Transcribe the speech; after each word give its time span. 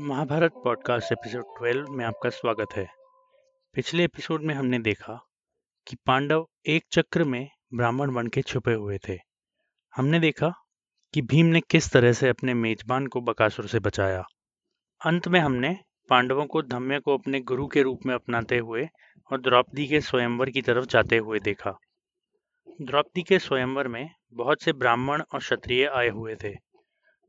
Mahabharat 0.00 0.52
podcast 0.64 1.12
episode 1.12 1.44
12 1.44 1.86
में 1.90 2.04
आपका 2.04 2.30
स्वागत 2.30 2.66
है। 2.72 2.88
पिछले 3.74 4.04
एपिसोड 4.04 4.42
में 4.42 4.54
हमने 4.54 4.78
देखा 4.78 5.26
कि 5.88 5.96
पांडव 6.06 6.48
एक 6.66 6.84
चक्र 6.92 7.24
में 7.24 7.48
ब्राह्मण 7.74 8.14
बन 8.14 8.26
के 8.26 8.42
छुपे 8.42 8.72
हुए 8.72 8.98
थे। 9.08 9.18
हमने 9.96 10.20
देखा 10.20 10.52
कि 11.14 11.22
भीम 11.22 11.46
ने 11.46 11.60
किस 11.60 11.92
तरह 11.92 12.12
से 12.12 12.28
अपने 12.28 12.54
मेजबान 12.54 13.06
को 13.06 13.20
बकासुर 13.20 13.66
से 13.66 13.78
बचाया। 13.78 14.24
अंत 15.04 15.28
में 15.28 15.40
हमने 15.40 15.76
पांडवों 16.08 16.46
को 16.46 16.62
धम्य 16.62 17.00
को 17.00 17.18
अपने 17.18 17.40
गुरु 17.40 17.66
के 17.66 17.82
रूप 17.82 18.00
में 18.06 18.14
अपनाते 18.14 18.58
हुए 18.58 18.88
और 19.32 19.40
द्रौपदी 19.40 19.86
के 19.86 20.00
स्वयंवर 20.00 20.50
की 20.50 20.62
तरफ़ 20.62 20.84
जाते 20.84 21.18
हुए 21.18 21.40
देखा। 21.40 21.78
द्रौपदी 22.82 23.22
के 23.22 23.38
स्वयंवर 23.38 23.88
में 23.88 24.10
बहुत 24.32 24.62
से 24.62 24.72
ब्राह्मण 24.72 25.22
और 25.34 25.40
क्षत्रिय 25.40 25.86
आए 25.86 26.08
हुए 26.08 26.36
थे। 26.44 26.54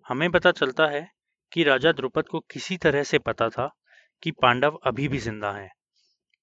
हमें 0.08 0.32
पता 0.32 0.52
चलता 0.52 0.88
है 0.88 1.19
कि 1.54 1.64
राजा 1.64 1.92
द्रुपद 1.92 2.28
को 2.28 2.40
किसी 2.40 2.78
तरह 2.78 3.04
से 3.04 3.20
पता 3.20 3.50
था 3.50 3.70
कि 4.24 4.32
पांडव 4.32 4.80
अभी 4.84 5.08
भी 5.08 5.18
ज़िंदा 5.18 5.52
हैं। 5.52 5.70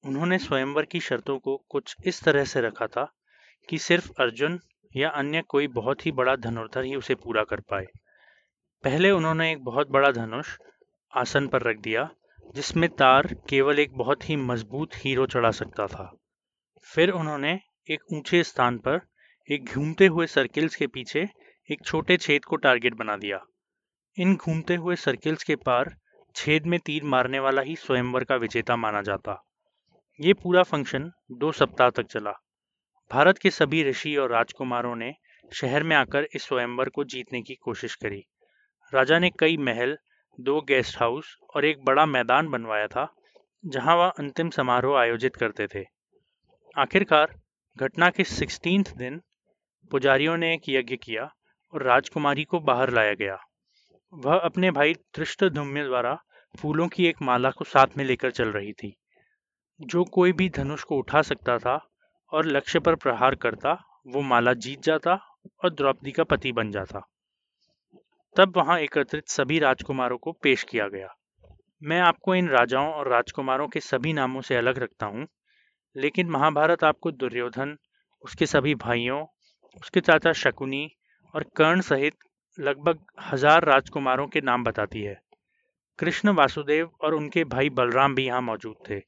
उन्होंने 0.05 0.39
स्वयंवर 0.39 0.85
की 0.85 1.01
शर्तों 1.01 1.39
को 1.39 1.57
कुछ 1.69 1.97
इस 2.05 2.23
तरह 2.23 2.45
से 2.45 2.61
रखा 2.61 2.87
था 2.87 3.13
कि 3.69 3.79
सिर्फ़ 3.79 4.11
अर्जुन 4.21 4.61
या 4.97 5.09
अन्य 5.09 5.43
कोई 5.43 5.69
बहुत 5.69 6.07
ही 6.07 6.13
बड़ा 6.13 6.37
धनुर्धर 6.37 6.85
ही 6.85 6.97
उसे 6.97 7.15
पूरा 7.15 7.45
कर 7.45 7.61
पाए। 7.61 7.87
पहले 8.85 9.11
उन्होंने 9.11 9.53
एक 9.53 9.65
बहुत 9.65 9.91
बड़ा 9.91 10.11
धनुष 10.11 10.57
आसन 11.13 11.49
पर 11.49 11.63
रख 11.63 11.77
दिया, 11.77 12.11
जिसमें 12.55 12.89
तार 12.89 13.27
केवल 13.49 13.79
एक 13.79 13.97
बहुत 13.97 14.29
ही 14.29 14.37
मज़बूत 14.37 14.95
हीरो 14.95 15.27
चढ़ा 15.27 15.51
सकता 15.51 15.87
था। 15.87 16.17
फिर 16.89 17.11
उन्होंने 17.11 17.61
एक 17.91 18.01
ऊँचे 18.13 18.43
स्थान 18.45 18.79
पर 18.79 19.01
एक 19.51 19.65
घूमते 19.65 20.07
हुए 20.07 20.27
सर्किल्स 20.27 20.77
के 20.77 20.87
पीछे 20.87 21.29
एक 21.71 21.85
छोटे 21.85 22.17
छेद 22.17 22.45
को 22.45 22.57
टारगेट 22.57 22.95
बना 22.95 23.17
दिया। 23.17 23.41
इन 24.19 24.37
घूमते 24.37 24.75
हुए 24.75 24.97
सर्किल्स 24.97 25.45
के 25.45 25.57
पार 25.57 25.97
छेद 26.35 26.67
में 26.67 26.81
तीर 26.81 27.05
मारने 27.05 27.39
वाला 27.39 27.63
ही 27.63 27.77
स्वयंवर 27.77 28.25
का 28.25 28.37
विजेता 28.37 28.77
माना 28.77 29.03
जाता। 29.03 29.45
ये 30.21 30.33
पूरा 30.33 30.63
फ़ंक्शन 30.63 31.13
दो 31.31 31.53
सप्ताह 31.53 31.91
तक 31.91 32.07
चला। 32.07 32.31
भारत 33.13 33.39
के 33.39 33.51
सभी 33.51 33.83
ऋषि 33.83 34.17
और 34.17 34.31
राजकुमारों 34.31 34.97
ने 34.97 35.15
शहर 35.55 35.83
में 35.83 35.97
आकर 35.97 36.29
इस 36.35 36.43
स्वयंवर 36.43 36.89
को 36.89 37.05
जीतने 37.05 37.43
की 37.43 37.55
कोशिश 37.55 37.95
करी। 37.95 38.25
राजा 38.95 39.19
ने 39.19 39.31
कई 39.31 39.57
महल, 39.57 39.99
दो 40.41 40.61
गेस्ट 40.61 40.99
हाउस 40.99 41.37
और 41.57 41.65
एक 41.65 41.85
बड़ा 41.85 42.07
मैदान 42.07 42.49
बनवाया 42.49 42.87
था, 42.87 43.15
जहाँ 43.67 43.97
वह 43.97 44.09
अंतिम 44.09 44.51
समारोह 44.51 45.01
आयोजित 45.01 45.37
करते 45.37 45.67
थे। 45.67 45.85
आखिरकार 46.79 47.41
घटना 47.77 48.11
के 48.11 48.25
सिक्सटीन 48.25 48.85
दिन 48.97 49.21
पुजारियों 49.91 50.37
ने 50.37 50.55
एक 50.55 50.63
यज्ञ 50.69 50.97
किया 50.97 51.35
और 51.75 51.83
राजकुमारी 51.83 52.45
को 52.45 52.61
बाहर 52.61 52.91
लाया 52.91 53.15
गया। 53.15 53.39
वह 54.13 54.37
अपने 54.37 54.71
भाई 54.71 54.95
धृष्टधुम्य 54.95 55.85
द्वारा 55.85 56.19
फूलों 56.59 56.89
की 56.89 57.07
एक 57.07 57.17
माला 57.23 57.51
को 57.51 57.65
साथ 57.65 57.87
में 57.97 58.05
लेकर 58.05 58.31
चल 58.31 58.49
रही 58.49 58.73
थी। 58.73 58.97
जो 59.81 60.05
कोई 60.05 60.33
भी 60.33 60.49
धनुष 60.49 60.83
को 60.83 60.97
उठा 60.97 61.23
सकता 61.23 61.59
था 61.59 61.89
और 62.33 62.47
लक्ष्य 62.47 62.79
पर 62.79 62.95
प्रहार 62.95 63.35
करता, 63.35 63.73
वो 64.07 64.21
माला 64.21 64.53
जीत 64.53 64.83
जाता 64.83 65.15
और 65.65 65.71
द्रौपदी 65.71 66.13
का 66.13 66.25
पति 66.25 66.53
बन 66.53 66.71
जाता। 66.71 67.09
तब 68.37 68.57
वहाँ 68.57 68.79
एकत्रित 68.79 69.29
सभी 69.29 69.59
राजकुमारों 69.59 70.19
को 70.19 70.33
पेश 70.33 70.63
किया 70.63 70.89
गया। 70.89 71.15
मैं 71.83 72.01
आपको 72.01 72.35
इन 72.35 72.49
राजाओं 72.49 72.93
और 72.93 73.09
राजकुमारों 73.09 73.69
के 73.69 73.81
सभी 73.81 74.13
नामों 74.13 74.41
से 74.41 74.57
अलग 74.57 74.79
रखता 74.79 75.07
हूँ, 75.07 75.27
लेकिन 75.97 76.31
महाभारत 76.31 76.85
आपको 76.85 77.11
दुर्योधन, 77.11 77.77
उसके 78.25 78.47
सभी 78.47 78.75
भाइयों, 78.75 79.27
उसके 79.77 80.01
चाचा 80.01 80.33
शकुनी 80.33 80.97
और 81.35 81.45
कर्ण 81.57 81.81
सहित 81.81 82.15
लगभग 82.59 82.99
हज़ार 83.23 83.65
राजकुमारों 83.65 84.27
के 84.27 84.41
नाम 84.41 84.65
बताती 84.65 85.03
है। 85.03 85.19
कृष्ण 85.99 86.31
वासुदेव 86.31 86.91
और 87.01 87.15
उनके 87.15 87.45
भाई 87.45 87.71
बलराम 87.71 88.15
भी 88.15 88.25
यहाँ 88.27 88.41
मौजूद 88.43 88.77
थे। 88.91 89.01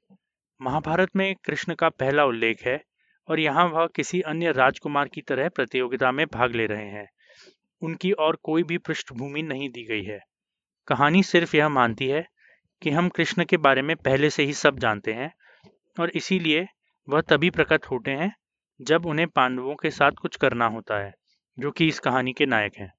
महाभारत 0.60 1.16
में 1.16 1.34
कृष्ण 1.44 1.74
का 1.74 1.88
पहला 1.88 2.24
उल्लेख 2.24 2.62
है 2.62 2.80
और 3.28 3.40
यहाँ 3.40 3.64
वह 3.64 3.86
किसी 3.86 4.20
अन्य 4.22 4.52
राजकुमार 4.52 5.08
की 5.08 5.20
तरह 5.20 5.48
प्रतियोगिता 5.48 6.12
में 6.12 6.26
भाग 6.26 6.54
ले 6.54 6.66
रहे 6.66 6.86
हैं। 6.86 7.06
उनकी 7.82 8.10
और 8.12 8.38
कोई 8.42 8.62
भी 8.62 8.78
पृष्ठभूमि 8.78 9.42
नहीं 9.42 9.68
दी 9.70 9.84
गई 9.84 10.02
है। 10.02 10.18
कहानी 10.88 11.22
सिर्फ़ 11.22 11.56
यह 11.56 11.68
मानती 11.68 12.08
है 12.08 12.24
कि 12.82 12.90
हम 12.90 13.08
कृष्ण 13.08 13.44
के 13.44 13.56
बारे 13.56 13.82
में 13.82 13.94
पहले 13.96 14.30
से 14.30 14.44
ही 14.44 14.52
सब 14.54 14.78
जानते 14.78 15.12
हैं 15.12 15.32
और 15.96 16.10
इसीलिए 16.10 16.66
वह 17.08 17.20
तभी 17.20 17.50
प्रकट 17.50 17.86
होते 17.86 18.10
हैं 18.10 18.32
जब 18.80 19.06
उन्हें 19.06 19.28
पांडवों 19.28 19.74
के 19.74 19.90
साथ 19.90 20.12
कुछ 20.12 20.36
करना 20.36 20.66
होता 20.66 20.98
है, 20.98 21.12
जो 21.58 21.70
कि 21.70 21.88
इस 21.88 21.98
कहानी 21.98 22.32
के 22.32 22.46
नायक 22.46 22.76
हैं। 22.76 22.92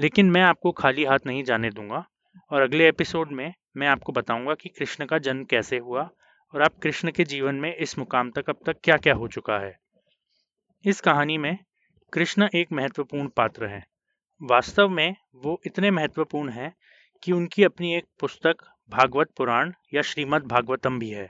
लेकिन 0.00 0.30
मैं 0.30 0.42
आपको 0.42 0.72
खाली 0.72 1.04
हाथ 1.04 1.18
नहीं 1.26 1.44
जाने 1.44 1.70
दूँगा। 1.70 2.04
और 2.50 2.62
अगले 2.62 2.88
एपिसोड 2.88 3.32
में 3.32 3.54
मैं 3.76 3.88
आपको 3.88 4.12
बताऊँगा 4.12 4.54
कि 4.54 4.68
कृष्ण 4.68 5.06
का 5.06 5.18
जन्म 5.18 5.44
कैसे 5.44 5.78
हुआ 5.78 6.10
और 6.54 6.62
आप 6.62 6.78
कृष्ण 6.82 7.10
के 7.10 7.24
जीवन 7.24 7.54
में 7.54 7.76
इस 7.76 7.98
मुकाम 7.98 8.30
तक 8.30 8.50
अब 8.50 8.56
तक 8.66 8.76
क्या 8.84 8.96
क्या 8.96 9.14
हो 9.14 9.28
चुका 9.28 9.58
है। 9.58 9.78
इस 10.84 11.00
कहानी 11.00 11.38
में 11.38 11.58
कृष्ण 12.12 12.48
एक 12.54 12.72
महत्वपूर्ण 12.72 13.28
पात्र 13.28 13.66
हैं। 13.66 13.86
वास्तव 14.42 14.88
में 14.88 15.16
वो 15.34 15.60
इतने 15.66 15.90
महत्वपूर्ण 15.90 16.48
हैं 16.48 16.74
कि 17.22 17.32
उनकी 17.32 17.64
अपनी 17.64 17.94
एक 17.94 18.04
पुस्तक, 18.20 18.56
भागवत 18.90 19.30
पुराण 19.36 19.72
या 19.94 20.02
श्रीमद् 20.02 20.46
भागवतम 20.46 20.98
भी 20.98 21.10
है। 21.10 21.28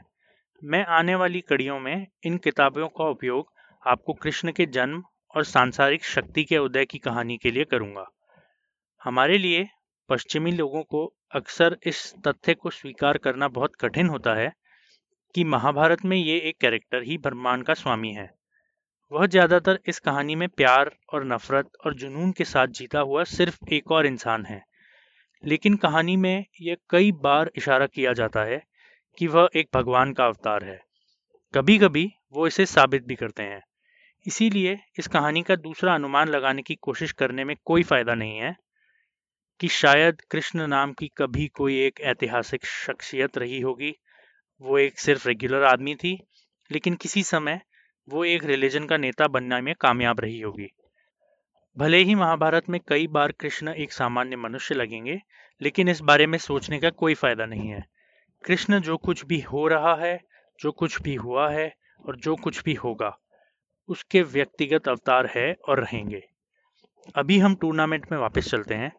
मैं 0.65 0.85
आने 0.85 1.15
वाली 1.15 1.41
कड़ियों 1.41 1.81
में 1.81 2.07
इन 2.25 2.39
किताबों 2.39 2.89
का 2.89 3.05
उपयोग 3.05 3.53
आपको 3.87 4.13
कृष्ण 4.13 4.53
के 4.53 4.67
जन्म 4.67 5.05
और 5.37 5.45
सांसारिक 5.45 6.05
शक्ति 6.05 6.45
के 6.45 6.59
उदय 6.59 6.85
की 6.85 6.99
कहानी 6.99 7.37
के 7.37 7.51
लिए 7.51 7.65
करूँगा। 7.65 8.07
हमारे 9.05 9.39
लिए 9.39 9.69
पश्चिमी 10.09 10.53
लोगों 10.53 10.83
को 10.83 11.15
अक्सर 11.35 11.77
इस 11.87 12.15
तथ्य 12.29 12.55
को 12.55 12.71
स्वीकार 12.71 13.19
करना 13.19 13.49
बहुत 13.49 13.77
कठिन 13.77 14.07
होता 14.07 14.35
है 14.35 14.53
कि 15.35 15.45
महाभारत 15.45 16.05
में 16.05 16.17
ये 16.17 16.39
एक 16.39 16.57
कैरेक्टर 16.61 17.03
ही 17.03 17.19
ब्रह्मांड 17.19 17.65
का 17.65 17.75
स्वामी 17.75 18.13
है। 18.13 18.31
वह 19.13 19.27
ज़्यादातर 19.27 19.79
इस 19.87 19.99
कहानी 19.99 20.35
में 20.35 20.49
प्यार 20.49 20.91
और 21.13 21.25
नफरत 21.25 21.71
और 21.87 21.95
जुनून 21.95 22.33
के 22.33 22.45
साथ 22.45 22.67
जीता 22.67 23.01
हुआ 23.01 23.25
सिर्फ़ 23.25 23.59
एक 23.73 23.91
और 23.91 24.07
इंसान 24.07 24.47
है। 24.47 24.63
लेकिन 25.45 25.77
कहानी 25.77 26.17
में 26.17 26.45
यह 26.61 26.77
कई 26.91 27.13
बार 27.13 27.51
इशारा 27.57 27.87
किया 27.87 28.13
जाता 28.13 28.43
है 28.43 28.63
कि 29.19 29.27
वह 29.27 29.49
एक 29.57 29.69
भगवान 29.75 30.13
का 30.13 30.27
अवतार 30.27 30.65
है। 30.65 30.81
कभी 31.55 31.79
कभी 31.79 32.13
वो 32.33 32.47
इसे 32.47 32.67
साबित 32.67 33.05
भी 33.05 33.15
करते 33.15 33.43
हैं। 33.43 33.63
इसीलिए 34.27 34.79
इस 34.99 35.07
कहानी 35.09 35.43
का 35.43 35.57
दूसरा 35.57 35.95
अनुमान 35.95 36.29
लगाने 36.29 36.63
की 36.63 36.75
कोशिश 36.75 37.13
करने 37.13 37.45
में 37.45 37.57
कोई 37.65 37.83
फ़ायदा 37.83 38.15
नहीं 38.15 38.39
है। 38.39 38.57
कि 39.61 39.69
शायद 39.69 40.21
कृष्ण 40.21 40.67
नाम 40.67 40.93
की 40.93 41.09
कभी 41.09 41.49
कोई 41.49 41.81
एक 41.81 42.01
ऐतिहासिक 42.01 42.65
शख्सियत 42.65 43.39
रही 43.39 43.61
होगी। 43.61 43.97
वो 44.61 44.79
एक 44.79 44.99
सिर्फ़ 44.99 45.29
रेगुलर 45.29 45.63
आदमी 45.63 45.95
थी, 45.95 46.27
लेकिन 46.73 46.95
किसी 46.95 47.23
समय 47.23 47.61
वो 48.09 48.25
एक 48.25 48.45
रिलीजन 48.45 48.85
का 48.85 48.97
नेता 48.97 49.29
बनने 49.29 49.61
में 49.61 49.75
कामयाब 49.81 50.21
रही 50.21 50.41
होगी। 50.41 50.69
भले 51.79 51.99
ही 51.99 52.15
महाभारत 52.15 52.69
में 52.69 52.81
कई 52.89 53.07
बार 53.07 53.33
कृष्ण 53.33 53.69
एक 53.69 53.93
सामान्य 53.93 54.37
मनुष्य 54.37 54.75
लगेंगे, 54.75 55.23
लेकिन 55.63 55.89
इस 55.89 56.01
बारे 56.01 56.27
में 56.27 56.39
सोचने 56.39 56.79
का 56.79 56.91
कोई 56.91 57.15
फ़ायदा 57.15 57.47
नहीं 57.47 57.69
है। 57.69 57.85
कृष्ण 58.45 58.81
जो 58.81 58.97
कुछ 58.97 59.25
भी 59.25 59.41
हो 59.41 59.69
रहा 59.69 59.95
है, 59.95 60.21
जो 60.61 60.73
कुछ 60.73 61.03
भी 61.03 61.15
हुआ 61.15 61.51
है 61.51 61.75
और 62.07 62.17
जो 62.17 62.37
कुछ 62.37 62.65
भी 62.65 62.75
होगा, 62.75 63.19
उसके 63.89 64.23
व्यक्तिगत 64.23 64.89
अवतार 64.89 65.27
है 65.27 65.57
और 65.69 65.81
रहेंगे। 65.81 66.29
अभी 67.17 67.39
हम 67.39 67.55
टूर्नामेंट 67.55 68.13
में 68.13 68.19
वापस 68.19 68.51
चलते 68.51 68.75
हैं। 68.75 68.93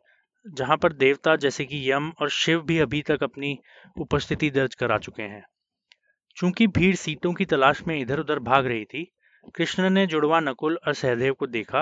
जहाँ 0.45 0.77
पर 0.77 0.93
देवता 0.93 1.35
जैसे 1.35 1.65
कि 1.65 1.91
यम 1.91 2.11
और 2.21 2.29
शिव 2.29 2.61
भी 2.61 2.79
अभी 2.79 3.01
तक 3.01 3.23
अपनी 3.23 3.57
उपस्थिति 3.99 4.49
दर्ज 4.49 4.75
करा 4.75 4.97
चुके 4.97 5.23
हैं। 5.23 5.43
चूँकि 6.37 6.67
भीड़ 6.67 6.95
सीटों 6.95 7.33
की 7.33 7.45
तलाश 7.45 7.81
में 7.87 7.99
इधर 7.99 8.19
उधर 8.19 8.39
भाग 8.39 8.65
रही 8.65 8.85
थी, 8.85 9.03
कृष्ण 9.55 9.89
ने 9.89 10.05
जुड़वा 10.07 10.39
नकुल 10.39 10.79
और 10.87 10.93
सहदेव 10.93 11.33
को 11.33 11.47
देखा 11.47 11.81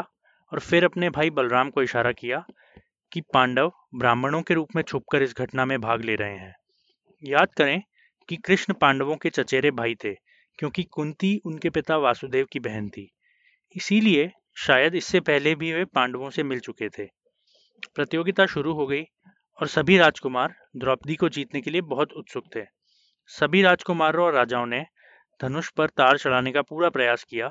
और 0.51 0.59
फिर 0.59 0.85
अपने 0.85 1.09
भाई 1.09 1.29
बलराम 1.29 1.69
को 1.69 1.81
इशारा 1.81 2.11
किया 2.11 2.43
कि 3.11 3.21
पांडव 3.33 3.71
ब्राह्मणों 3.95 4.41
के 4.41 4.53
रूप 4.53 4.75
में 4.75 4.83
छुपकर 4.83 5.23
इस 5.23 5.33
घटना 5.37 5.65
में 5.65 5.79
भाग 5.81 6.01
ले 6.01 6.15
रहे 6.15 6.37
हैं। 6.37 6.55
याद 7.23 7.53
करें 7.57 7.81
कि 8.29 8.35
कृष्ण 8.35 8.73
पांडवों 8.73 9.15
के 9.15 9.29
चचेरे 9.29 9.71
भाई 9.71 9.95
थे, 9.95 10.13
क्योंकि 10.59 10.83
कुंती 10.83 11.41
उनके 11.45 11.69
पिता 11.69 11.97
वासुदेव 11.97 12.47
की 12.51 12.59
बहन 12.59 12.89
थी। 12.89 13.09
इसीलिए 13.75 14.31
शायद 14.57 14.95
इससे 14.95 15.19
पहले 15.19 15.55
भी 15.55 15.73
वे 15.73 15.85
पांडवों 15.85 16.29
से 16.29 16.43
मिल 16.43 16.59
चुके 16.59 16.89
थे। 16.89 17.18
प्रतियोगिता 17.95 18.45
शुरू 18.45 18.73
हो 18.73 18.87
गई 18.87 19.03
और 19.61 19.67
सभी 19.67 19.97
राजकुमार 19.97 20.55
द्रौपदी 20.77 21.15
को 21.15 21.29
जीतने 21.29 21.61
के 21.61 21.71
लिए 21.71 21.81
बहुत 21.81 22.13
उत्सुक 22.13 22.43
थे। 22.55 22.61
सभी 23.27 23.61
राजकुमारों 23.61 24.25
और 24.25 24.33
राजाओं 24.33 24.65
ने 24.65 24.85
धनुष 25.41 25.69
पर 25.69 25.87
तार 25.87 26.17
चढ़ाने 26.17 26.51
का 26.51 26.61
पूरा 26.61 26.89
प्रयास 26.89 27.23
किया 27.23 27.47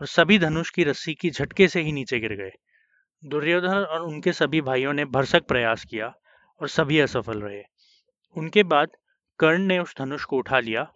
और 0.00 0.06
सभी 0.06 0.38
धनुष 0.38 0.70
की 0.70 0.84
रस्सी 0.84 1.14
की 1.14 1.30
झटके 1.30 1.68
से 1.68 1.80
ही 1.80 1.92
नीचे 1.92 2.20
गिर 2.20 2.32
गए। 2.32 2.50
दुर्योधन 3.24 3.74
और 3.74 4.00
उनके 4.00 4.32
सभी 4.32 4.60
भाइयों 4.60 4.92
ने 4.92 5.04
भरसक 5.04 5.46
प्रयास 5.46 5.84
किया 5.84 6.14
और 6.60 6.68
सभी 6.68 6.98
असफल 7.00 7.40
रहे। 7.42 7.62
उनके 8.36 8.62
बाद 8.62 8.88
कर्ण 9.38 9.62
ने 9.62 9.78
उस 9.78 9.94
धनुष 9.98 10.24
को 10.24 10.36
उठा 10.36 10.58
लिया। 10.58 10.92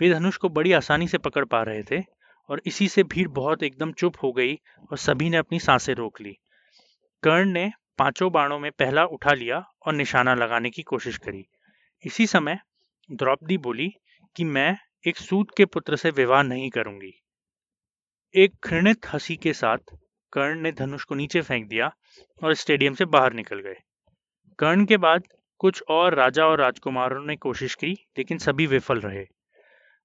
वे 0.00 0.10
धनुष 0.10 0.36
को 0.36 0.48
बड़ी 0.48 0.72
आसानी 0.72 1.08
से 1.08 1.18
पकड़ 1.18 1.44
पा 1.44 1.62
रहे 1.62 1.82
थे 1.82 2.02
और 2.48 2.62
इसी 2.66 2.88
से 2.88 3.02
भीड़ 3.02 3.28
बहुत 3.28 3.62
एकदम 3.62 3.92
चुप 3.92 4.16
हो 4.22 4.32
गई 4.32 4.54
और 4.90 4.98
सभी 4.98 5.30
ने 5.30 5.36
अपनी 5.36 5.60
साँसें 5.60 5.94
रोक 5.94 6.20
ली। 6.20 6.36
कर्ण 7.22 7.48
ने 7.48 7.72
पाँचों 7.98 8.30
बाणों 8.32 8.58
में 8.58 8.70
पहला 8.72 9.04
उठा 9.04 9.32
लिया 9.32 9.58
और 9.86 9.92
निशाना 9.92 10.34
लगाने 10.34 10.70
की 10.70 10.82
कोशिश 10.82 11.16
करी। 11.18 11.44
इसी 12.04 12.26
समय 12.26 12.58
द्रौपदी 13.10 13.58
बोली 13.58 13.88
कि 14.36 14.44
मैं 14.44 14.76
एक 15.06 15.16
सूत 15.16 15.50
के 15.56 15.64
पुत्र 15.64 15.96
से 15.96 16.10
विवाह 16.10 16.42
नहीं 16.42 16.70
करूँगी। 16.70 17.12
एक 18.34 18.54
घृणित 18.64 19.06
हँसी 19.06 19.36
के 19.36 19.52
साथ 19.52 19.94
कर्ण 20.32 20.60
ने 20.60 20.72
धनुष 20.72 21.04
को 21.04 21.14
नीचे 21.14 21.40
फेंक 21.40 21.66
दिया 21.68 21.90
और 22.42 22.54
स्टेडियम 22.54 22.94
से 22.94 23.04
बाहर 23.04 23.32
निकल 23.32 23.60
गए। 23.60 23.76
कर्ण 24.58 24.84
के 24.84 24.96
बाद 24.96 25.22
कुछ 25.60 25.82
और 25.88 26.14
राजा 26.14 26.46
और 26.46 26.60
राजकुमारों 26.60 27.24
ने 27.26 27.36
कोशिश 27.36 27.74
की, 27.74 27.92
लेकिन 28.18 28.38
सभी 28.38 28.66
विफल 28.66 29.00
रहे। 29.00 29.24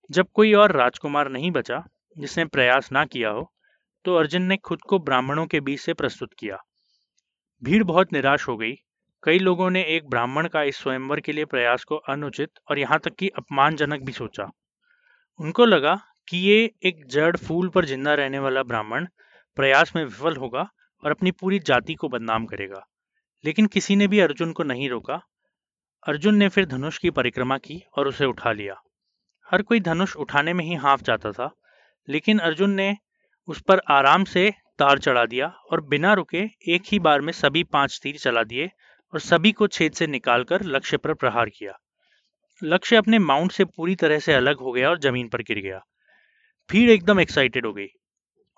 जब 0.09 0.27
कोई 0.33 0.53
और 0.53 0.71
राजकुमार 0.71 1.29
नहीं 1.29 1.51
बचा, 1.51 1.83
जिसने 2.17 2.45
प्रयास 2.45 2.91
ना 2.91 3.05
किया 3.05 3.29
हो 3.29 3.51
तो 4.05 4.15
अर्जुन 4.15 4.41
ने 4.41 4.57
खुद 4.57 4.81
को 4.81 4.99
ब्राह्मणों 4.99 5.45
के 5.45 5.59
बीच 5.59 5.79
से 5.79 5.93
प्रस्तुत 5.93 6.33
किया। 6.39 6.57
भीड़ 7.63 7.83
बहुत 7.83 8.13
निराश 8.13 8.47
हो 8.47 8.57
गई। 8.57 8.73
कई 9.23 9.39
लोगों 9.39 9.69
ने 9.69 9.83
एक 9.83 10.09
ब्राह्मण 10.09 10.47
का 10.47 10.63
इस 10.63 10.77
स्वयंवर 10.77 11.19
के 11.19 11.31
लिए 11.31 11.45
प्रयास 11.45 11.83
को 11.83 11.95
अनुचित 11.95 12.49
और 12.69 12.79
यहाँ 12.79 12.99
तक 12.99 13.15
कि 13.15 13.27
अपमानजनक 13.27 14.01
भी 14.01 14.11
सोचा। 14.11 14.51
उनको 15.39 15.65
लगा 15.65 15.99
कि 16.29 16.37
ये 16.37 16.71
एक 16.83 17.05
जड़ 17.05 17.37
फूल 17.37 17.69
पर 17.69 17.85
ज़िंदा 17.85 18.13
रहने 18.13 18.39
वाला 18.39 18.63
ब्राह्मण 18.63 19.07
प्रयास 19.55 19.95
में 19.95 20.03
विफल 20.03 20.35
होगा 20.35 20.69
और 21.03 21.11
अपनी 21.11 21.31
पूरी 21.31 21.59
जाति 21.59 21.93
को 21.93 22.09
बदनाम 22.09 22.45
करेगा। 22.45 22.87
लेकिन 23.45 23.65
किसी 23.65 23.95
ने 23.95 24.07
भी 24.07 24.19
अर्जुन 24.19 24.51
को 24.51 24.63
नहीं 24.63 24.89
रोका। 24.89 25.21
अर्जुन 26.07 26.35
ने 26.35 26.49
फिर 26.49 26.65
धनुष 26.65 26.97
की 26.97 27.09
परिक्रमा 27.09 27.57
की 27.57 27.83
और 27.97 28.07
उसे 28.07 28.25
उठा 28.25 28.51
लिया। 28.51 28.81
हर 29.51 29.61
कोई 29.61 29.79
धनुष 29.79 30.15
उठाने 30.15 30.53
में 30.53 30.65
ही 30.65 30.75
हाफ़ 30.75 31.01
जाता 31.01 31.31
था, 31.31 31.55
लेकिन 32.09 32.39
अर्जुन 32.39 32.71
ने 32.71 32.97
उस 33.47 33.61
पर 33.61 33.81
आराम 33.89 34.23
से 34.23 34.53
तार 34.81 34.99
चढ़ा 34.99 35.25
दिया 35.25 35.47
और 35.71 35.81
बिना 35.81 36.13
रुके 36.13 36.43
एक 36.67 36.81
ही 36.85 36.99
बार 36.99 37.21
में 37.21 37.33
सभी 37.33 37.63
पाँच 37.63 37.99
तीर 38.03 38.17
चला 38.17 38.43
दिए 38.43 38.69
और 39.13 39.19
सभी 39.19 39.51
को 39.51 39.67
छेद 39.67 39.93
से 39.93 40.07
निकालकर 40.07 40.63
लक्ष्य 40.63 40.97
पर 40.97 41.13
प्रहार 41.13 41.49
किया। 41.49 41.79
लक्ष्य 42.63 42.95
अपने 42.95 43.19
माउंट 43.19 43.51
से 43.51 43.65
पूरी 43.65 43.95
तरह 43.95 44.19
से 44.19 44.33
अलग 44.33 44.59
हो 44.59 44.71
गया 44.71 44.89
और 44.89 44.99
ज़मीन 44.99 45.27
पर 45.27 45.41
गिर 45.41 45.59
गया। 45.59 45.81
भीड़ 46.69 46.89
एकदम 46.89 47.19
एक्साइटेड 47.19 47.65
हो 47.65 47.73
गई 47.73 47.87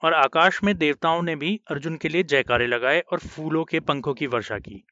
और 0.04 0.14
आकाश 0.14 0.64
में 0.64 0.76
देवताओं 0.78 1.22
ने 1.22 1.36
भी 1.36 1.60
अर्जुन 1.72 1.98
के 1.98 2.10
लिए 2.10 2.24
जयकारे 2.24 2.68
लगाए 2.68 3.00
और 3.00 3.20
फूलों 3.20 3.64
के 3.64 3.80
पंखों 3.80 4.14
की 4.14 4.28
वर्षा 4.28 4.60
की। 4.60 4.84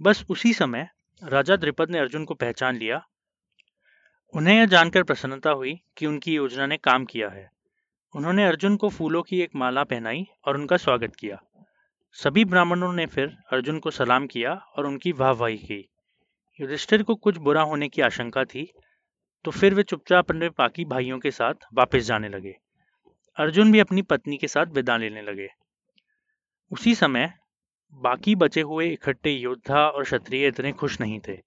बस 0.00 0.24
उसी 0.30 0.52
समय 0.52 0.88
राजा 1.22 1.56
द्रिपद 1.56 1.90
ने 1.90 1.98
अर्जुन 1.98 2.24
को 2.24 2.34
पहचान 2.34 2.76
लिया। 2.76 3.02
उन्हें 4.34 4.56
यह 4.56 4.66
जानकर 4.66 5.02
प्रसन्नता 5.02 5.50
हुई 5.50 5.80
कि 5.96 6.06
उनकी 6.06 6.34
योजना 6.34 6.66
ने 6.66 6.76
काम 6.76 7.04
किया 7.04 7.28
है। 7.28 7.48
उन्होंने 8.14 8.44
अर्जुन 8.44 8.76
को 8.76 8.88
फूलों 8.88 9.22
की 9.22 9.40
एक 9.40 9.50
माला 9.54 9.84
पहनाई 9.84 10.26
और 10.46 10.56
उनका 10.56 10.76
स्वागत 10.76 11.16
किया। 11.16 11.36
सभी 12.12 12.44
ब्राह्मणों 12.44 12.92
ने 12.92 13.06
फिर 13.06 13.36
अर्जुन 13.52 13.78
को 13.78 13.90
सलाम 13.90 14.26
किया 14.26 14.54
और 14.54 14.86
उनकी 14.86 15.12
वाहवाही 15.12 15.58
की। 15.58 15.88
युधिष्ठिर 16.60 17.02
को 17.02 17.14
कुछ 17.14 17.36
बुरा 17.36 17.62
होने 17.62 17.88
की 17.88 18.02
आशंका 18.02 18.44
थी 18.44 18.72
तो 19.44 19.50
फिर 19.50 19.74
वे 19.74 19.82
चुपचाप 19.82 20.24
अपने 20.24 20.48
बाकी 20.48 20.84
भाइयों 20.84 21.18
के 21.18 21.30
साथ 21.30 21.54
वापस 21.74 21.98
जाने 21.98 22.28
लगे। 22.28 22.56
अर्जुन 23.36 23.72
भी 23.72 23.78
अपनी 23.78 24.02
पत्नी 24.02 24.36
के 24.36 24.48
साथ 24.48 24.66
विदा 24.66 24.96
लेने 24.96 25.22
लगे। 25.22 25.48
उसी 26.70 26.94
समय 26.94 27.32
बाकी 27.92 28.34
बचे 28.34 28.60
हुए 28.60 28.88
इकट्ठे 28.88 29.30
योद्धा 29.30 29.86
और 29.88 30.04
क्षत्रिय 30.04 30.46
इतने 30.46 30.72
खुश 30.72 31.00
नहीं 31.00 31.20
थे। 31.28 31.38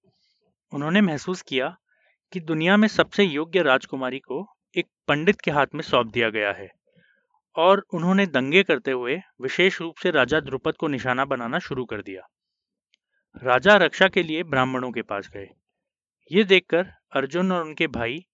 उन्होंने 0.72 1.02
महसूस 1.02 1.42
किया 1.42 1.76
कि 2.34 2.40
दुनिया 2.40 2.78
में 2.78 2.88
सबसे 2.88 3.24
योग्य 3.24 3.62
राजकुमारी 3.62 4.20
को 4.20 4.53
एक 4.76 4.88
पंडित 5.08 5.42
के 5.42 5.52
हाथ 5.52 5.68
में 5.76 5.82
सौंप 5.82 6.08
दिया 6.08 6.30
गया 6.30 6.52
है 6.52 6.68
और 7.56 7.86
उन्होंने 7.94 8.26
दंगे 8.26 8.64
करते 8.64 8.92
हुए 8.92 9.22
विशेष 9.42 9.80
रूप 9.82 9.98
से 9.98 10.12
राजा 10.12 10.40
द्रुपद 10.40 10.74
को 10.74 10.88
निशाना 10.88 11.26
बनाना 11.26 11.60
शुरू 11.60 11.86
कर 11.86 12.02
दिया। 12.02 12.22
राजा 13.44 13.76
रक्षा 13.76 14.08
के 14.08 14.24
लिए 14.24 14.44
ब्राह्मणों 14.44 14.92
के 14.92 15.02
पास 15.02 15.30
गए। 15.34 15.48
ये 16.32 16.44
देखकर 16.44 16.86
अर्जुन 17.12 17.52
और 17.52 17.64
उनके 17.64 17.88
भाई 17.88 18.26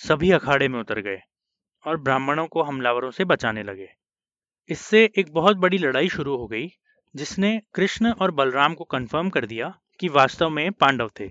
सभी 0.00 0.30
अखाड़े 0.30 0.68
में 0.68 0.78
उतर 0.80 1.00
गए 1.00 1.20
और 1.84 1.96
ब्राह्मणों 1.96 2.46
को 2.46 2.62
हमलावरों 2.62 3.10
से 3.10 3.24
बचाने 3.24 3.62
लगे। 3.62 3.88
इससे 4.70 5.04
एक 5.18 5.32
बहुत 5.32 5.56
बड़ी 5.56 5.78
लड़ाई 5.78 6.08
शुरू 6.08 6.36
हो 6.36 6.46
गई, 6.46 6.68
जिसने 7.14 7.60
कृष्ण 7.74 8.12
और 8.12 8.30
बलराम 8.30 8.74
को 8.74 8.84
कंफर्म 8.84 9.30
कर 9.30 9.46
दिया 9.46 9.78
कि 10.00 10.08
वास्तव 10.08 10.50
में 10.50 10.72
पांडव 10.72 11.10
थे। 11.20 11.30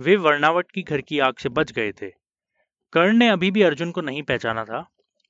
वे 0.00 0.16
वर्णावट 0.16 0.70
की 0.70 0.82
घर 0.82 1.00
की 1.00 1.18
आग 1.18 1.36
से 1.36 1.48
बच 1.48 1.72
गए 1.72 1.92
थे। 1.92 2.21
कर्ण 2.92 3.16
ने 3.16 3.28
अभी 3.28 3.50
भी 3.50 3.62
अर्जुन 3.62 3.90
को 3.90 4.00
नहीं 4.00 4.22
पहचाना 4.22 4.64
था 4.64 4.84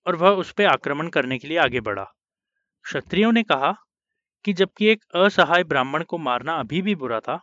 और 0.07 0.17
वह 0.17 0.31
उस 0.37 0.51
पर 0.53 0.67
आक्रमण 0.67 1.09
करने 1.09 1.39
के 1.39 1.49
लिए 1.49 1.59
आगे 1.59 1.81
बढ़ा। 1.81 2.05
क्षत्रियों 2.85 3.33
ने 3.33 3.43
कहा 3.43 3.73
कि 4.45 4.53
जबकि 4.53 4.87
एक 4.87 5.05
असहाय 5.17 5.65
ब्राह्मण 5.65 6.03
को 6.03 6.19
मारना 6.19 6.55
अभी 6.55 6.81
भी 6.83 6.95
बुरा 6.95 7.21
था, 7.21 7.39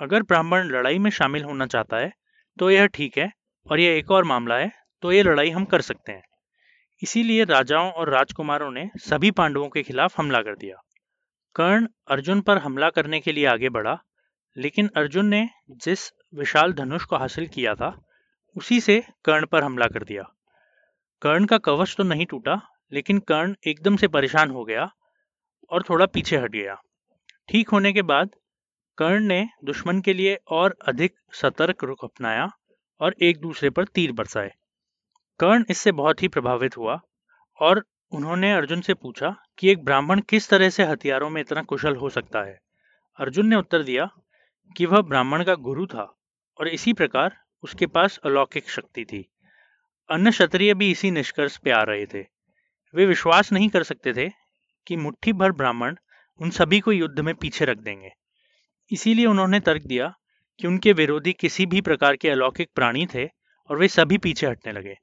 अगर 0.00 0.22
ब्राह्मण 0.22 0.68
लड़ाई 0.68 0.98
में 0.98 1.10
शामिल 1.10 1.44
होना 1.44 1.66
चाहता 1.66 1.96
है 1.96 2.12
तो 2.58 2.70
यह 2.70 2.86
ठीक 2.86 3.18
है, 3.18 3.30
और 3.66 3.80
यह 3.80 3.96
एक 3.98 4.10
और 4.10 4.24
मामला 4.24 4.56
है 4.56 4.70
तो 5.02 5.12
यह 5.12 5.22
लड़ाई 5.22 5.50
हम 5.50 5.64
कर 5.64 5.80
सकते 5.82 6.12
हैं। 6.12 6.22
इसीलिए 7.02 7.44
राजाओं 7.44 7.90
और 7.90 8.10
राजकुमारों 8.10 8.70
ने 8.70 8.88
सभी 9.00 9.30
पांडवों 9.32 9.68
के 9.68 9.82
खिलाफ 9.82 10.18
हमला 10.18 10.40
कर 10.42 10.56
दिया। 10.56 10.76
कर्ण 11.56 11.86
अर्जुन 12.08 12.40
पर 12.40 12.58
हमला 12.58 12.90
करने 12.90 13.20
के 13.20 13.32
लिए 13.32 13.46
आगे 13.46 13.68
बढ़ा, 13.68 13.96
लेकिन 14.56 14.90
अर्जुन 14.96 15.26
ने 15.26 15.48
जिस 15.78 16.10
विशाल 16.34 16.72
धनुष 16.72 17.04
को 17.04 17.16
हासिल 17.16 17.46
किया 17.48 17.74
था 17.74 17.96
उसी 18.56 18.80
से 18.80 19.02
कर्ण 19.24 19.46
पर 19.46 19.64
हमला 19.64 19.86
कर 19.86 20.02
दिया। 20.02 20.22
कर्ण 21.22 21.46
का 21.46 21.58
कवच 21.58 21.94
तो 21.98 22.02
नहीं 22.02 22.26
टूटा, 22.26 22.60
लेकिन 22.92 23.18
कर्ण 23.18 23.54
एकदम 23.66 23.96
से 23.96 24.08
परेशान 24.08 24.50
हो 24.50 24.64
गया 24.64 24.90
और 25.70 25.82
थोड़ा 25.82 26.06
पीछे 26.06 26.36
हट 26.36 26.50
गया। 26.50 26.74
ठीक 27.48 27.68
होने 27.68 27.92
के 27.92 28.02
बाद 28.02 28.30
कर्ण 28.98 29.20
ने 29.20 29.48
दुश्मन 29.64 30.00
के 30.00 30.12
लिए 30.14 30.38
और 30.48 30.76
अधिक 30.88 31.14
सतर्क 31.32 31.84
रुख 31.84 32.04
अपनाया 32.04 32.50
और 33.00 33.14
एक 33.22 33.40
दूसरे 33.40 33.70
पर 33.70 33.84
तीर 33.84 34.12
बरसाए। 34.12 34.52
कर्ण 35.40 35.64
इससे 35.70 35.92
बहुत 35.92 36.22
ही 36.22 36.28
प्रभावित 36.28 36.76
हुआ 36.76 37.00
और 37.58 37.84
उन्होंने 38.12 38.52
अर्जुन 38.52 38.80
से 38.80 38.94
पूछा 38.94 39.34
कि 39.58 39.70
एक 39.70 39.84
ब्राह्मण 39.84 40.20
किस 40.20 40.48
तरह 40.48 40.70
से 40.70 40.84
हथियारों 40.84 41.30
में 41.30 41.40
इतना 41.40 41.62
कुशल 41.62 41.96
हो 41.96 42.08
सकता 42.08 42.42
है। 42.42 42.58
अर्जुन 43.18 43.46
ने 43.46 43.56
उत्तर 43.56 43.82
दिया 43.82 44.08
कि 44.76 44.86
वह 44.86 45.00
ब्राह्मण 45.00 45.44
का 45.44 45.54
गुरु 45.54 45.86
था 45.86 46.04
और 46.58 46.68
इसी 46.68 46.92
प्रकार 46.92 47.36
उसके 47.64 47.86
पास 47.86 48.18
अलौकिक 48.18 48.70
शक्ति 48.70 49.04
थी। 49.04 49.28
अन्य 50.10 50.30
क्षत्रिय 50.30 50.74
भी 50.74 50.90
इसी 50.90 51.10
निष्कर्ष 51.10 51.56
पे 51.56 51.70
आ 51.70 51.82
रहे 51.82 52.06
थे। 52.06 52.26
वे 52.94 53.06
विश्वास 53.06 53.52
नहीं 53.52 53.68
कर 53.68 53.82
सकते 53.82 54.12
थे 54.12 54.30
कि 54.86 54.96
मुट्ठी 54.96 55.32
भर 55.32 55.52
ब्राह्मण 55.52 55.96
उन 56.40 56.50
सभी 56.50 56.80
को 56.80 56.92
युद्ध 56.92 57.20
में 57.20 57.34
पीछे 57.34 57.64
रख 57.64 57.78
देंगे। 57.78 58.10
इसीलिए 58.92 59.26
उन्होंने 59.26 59.60
तर्क 59.60 59.82
दिया 59.82 60.14
कि 60.60 60.66
उनके 60.66 60.92
विरोधी 60.92 61.32
किसी 61.32 61.66
भी 61.66 61.80
प्रकार 61.80 62.16
के 62.16 62.30
अलौकिक 62.30 62.68
प्राणी 62.74 63.06
थे 63.06 63.26
और 63.70 63.78
वे 63.78 63.88
सभी 63.88 64.18
पीछे 64.18 64.46
हटने 64.46 64.72
लगे। 64.72 64.98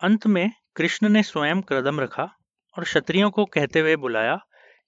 अंत 0.00 0.26
में 0.26 0.52
कृष्ण 0.76 1.08
ने 1.08 1.22
स्वयं 1.22 1.62
कदम 1.62 2.00
रखा 2.00 2.24
और 2.78 2.84
क्षत्रियों 2.84 3.30
को 3.30 3.44
कहते 3.44 3.80
हुए 3.80 3.96
बुलाया 3.96 4.38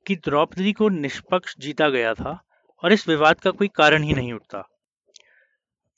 कि 0.06 0.16
द्रौपदी 0.16 0.72
को 0.72 0.88
निष्पक्ष 0.88 1.54
जीता 1.58 1.88
गया 1.88 2.14
था 2.14 2.44
और 2.84 2.92
इस 2.92 3.08
विवाद 3.08 3.40
का 3.40 3.50
कोई 3.50 3.68
कारण 3.68 4.02
ही 4.02 4.14
नहीं 4.14 4.32
उठता। 4.32 4.68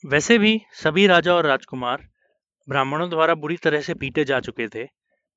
वैसे 0.05 0.37
भी 0.37 0.61
सभी 0.73 1.05
राजा 1.07 1.33
और 1.33 1.45
राजकुमार 1.45 2.01
ब्राह्मणों 2.67 3.09
द्वारा 3.09 3.35
बुरी 3.35 3.55
तरह 3.57 3.81
से 3.81 3.93
पीटे 3.93 4.23
जा 4.25 4.39
चुके 4.39 4.67
थे 4.67 4.83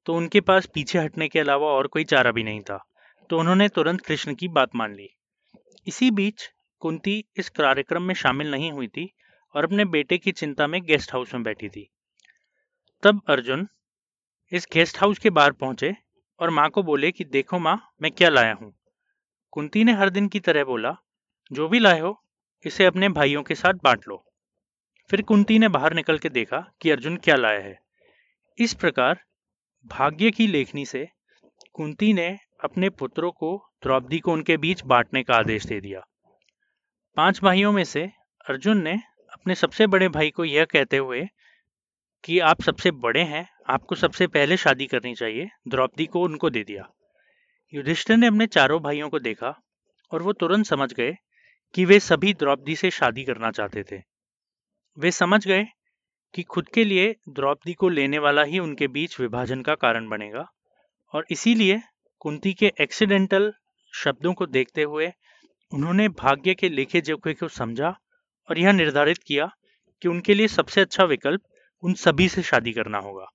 तो 0.07 0.15
उनके 0.15 0.41
पास 0.41 0.67
पीछे 0.67 0.99
हटने 0.99 1.29
के 1.29 1.39
अलावा 1.41 1.67
और 1.67 1.87
कोई 1.87 2.05
चारा 2.05 2.33
भी 2.33 2.43
नहीं 2.43 2.61
था 2.61 2.79
तो 3.31 3.39
उन्होंने 3.39 3.69
तुरंत 3.69 4.01
कृष्ण 4.01 4.35
की 4.35 4.49
बात 4.49 4.75
मान 4.77 4.95
ली। 4.95 5.09
इसी 5.87 6.11
बीच 6.11 6.49
कुंती 6.83 7.25
इस 7.37 7.49
कार्यक्रम 7.49 8.03
में 8.03 8.15
शामिल 8.15 8.51
नहीं 8.51 8.71
हुई 8.73 8.87
थी 8.89 9.09
और 9.55 9.65
अपने 9.65 9.85
बेटे 9.87 10.19
की 10.19 10.33
चिंता 10.33 10.67
में 10.67 10.81
गेस्ट 10.83 11.13
हाउस 11.13 11.35
में 11.35 11.43
बैठी 11.43 11.69
थी। 11.69 11.89
तब 13.03 13.23
अर्जुन 13.29 13.67
इस 14.53 14.69
गेस्ट 14.73 14.99
हाउस 14.99 15.19
के 15.19 15.31
बाहर 15.31 15.53
पहुँचे 15.53 15.95
और 16.41 16.51
माँ 16.51 16.69
को 16.71 16.83
बोले 16.83 17.11
कि 17.11 17.25
देखो 17.25 17.59
माँ, 17.59 17.81
मैं 18.03 18.13
क्या 18.13 18.29
लाया 18.29 18.53
हूँ। 18.53 18.73
कुंती 19.53 19.85
ने 19.85 19.93
हर 19.93 20.11
दिन 20.11 20.29
की 20.29 20.41
तरह 20.41 20.65
बोला, 20.65 20.97
जो 21.51 21.69
भी 21.69 21.79
लाए 21.79 22.01
हो, 22.01 22.19
इसे 22.65 22.85
अपने 22.85 23.09
भाइयों 23.09 23.43
के 23.43 23.55
साथ 23.55 23.85
बांट 23.85 24.09
लो। 24.09 24.25
फिर 25.11 25.23
कुंती 25.23 25.59
ने 25.59 25.69
बाहर 25.69 25.95
निकल 25.95 26.19
के 26.19 26.29
देखा 26.29 26.73
कि 26.81 26.91
अर्जुन 26.91 27.17
क्या 27.17 27.37
लाया 27.37 27.61
है। 27.61 27.81
इस 28.59 28.75
प्रकार 28.75 29.21
भाग्य 29.87 30.31
की 30.31 30.47
लेखनी 30.47 30.87
से 30.87 31.09
कुंती 31.73 32.13
ने 32.13 32.39
अपने 32.65 32.91
पुत्रों 32.91 33.31
को 33.31 33.71
द्रौपदी 33.83 34.19
को 34.19 34.33
उनके 34.33 34.57
बीच 34.57 34.83
बांटने 34.85 35.23
का 35.23 35.35
आदेश 35.35 35.67
दे 35.67 35.81
दिया। 35.81 36.01
पाँच 37.17 37.41
भाइयों 37.43 37.73
में 37.73 37.85
से 37.85 38.11
अर्जुन 38.49 38.83
ने 38.83 38.99
अपने 39.33 39.55
सबसे 39.55 39.87
बड़े 39.87 40.09
भाई 40.09 40.31
को 40.31 40.45
यह 40.45 40.65
कहते 40.65 40.97
हुए 40.97 41.29
कि 42.25 42.39
आप 42.39 42.63
सबसे 42.63 42.91
बड़े 42.91 43.23
हैं, 43.23 43.49
आपको 43.69 43.95
सबसे 43.95 44.27
पहले 44.27 44.57
शादी 44.57 44.87
करनी 44.87 45.15
चाहिए, 45.15 45.49
द्रौपदी 45.69 46.07
को 46.07 46.23
उनको 46.23 46.51
दे 46.51 46.65
दिया। 46.65 46.91
युधिष्ठिर 47.75 48.17
ने 48.17 48.27
अपने 48.27 48.47
चारों 48.47 48.81
भाइयों 48.83 49.09
को 49.09 49.19
देखा 49.19 49.63
और 50.11 50.23
वो 50.23 50.33
तुरंत 50.33 50.67
समझ 50.67 50.93
गए 50.93 51.17
कि 51.75 51.85
वे 51.85 52.01
सभी 52.01 52.35
द्रौपदी 52.35 52.77
से 52.77 52.91
शादी 52.91 53.25
करना 53.25 53.51
चाहते 53.51 53.83
थे। 53.83 54.18
वे 54.99 55.11
समझ 55.11 55.47
गए 55.47 55.67
कि 56.35 56.43
खुद 56.43 56.69
के 56.69 56.85
लिए 56.85 57.15
द्रौपदी 57.29 57.73
को 57.75 57.89
लेने 57.89 58.19
वाला 58.19 58.43
ही 58.43 58.59
उनके 58.59 58.89
बीच 58.89 59.21
विभाजन 59.21 59.63
का 59.63 59.75
कारण 59.75 60.09
बनेगा 60.09 60.45
और 61.15 61.27
इसीलिए 61.31 61.81
कुंती 62.21 62.53
के 62.55 62.73
एक्सीडेंटल 62.81 63.53
शब्दों 63.95 64.33
को 64.35 64.47
देखते 64.47 64.83
हुए 64.83 65.13
उन्होंने 65.73 66.09
भाग्य 66.09 66.55
के 66.55 66.69
लेखे 66.69 67.01
जोखे 67.01 67.35
को 67.35 67.49
समझा 67.49 67.97
और 68.49 68.59
यह 68.59 68.73
निर्धारित 68.73 69.19
किया 69.19 69.51
कि 70.03 70.09
उनके 70.09 70.35
लिए 70.35 70.49
सबसे 70.49 70.81
अच्छा 70.81 71.05
विकल्प 71.05 71.41
उन 71.83 71.95
सभी 71.95 72.29
से 72.29 72.43
शादी 72.43 72.73
करना 72.73 72.99
होगा। 72.99 73.27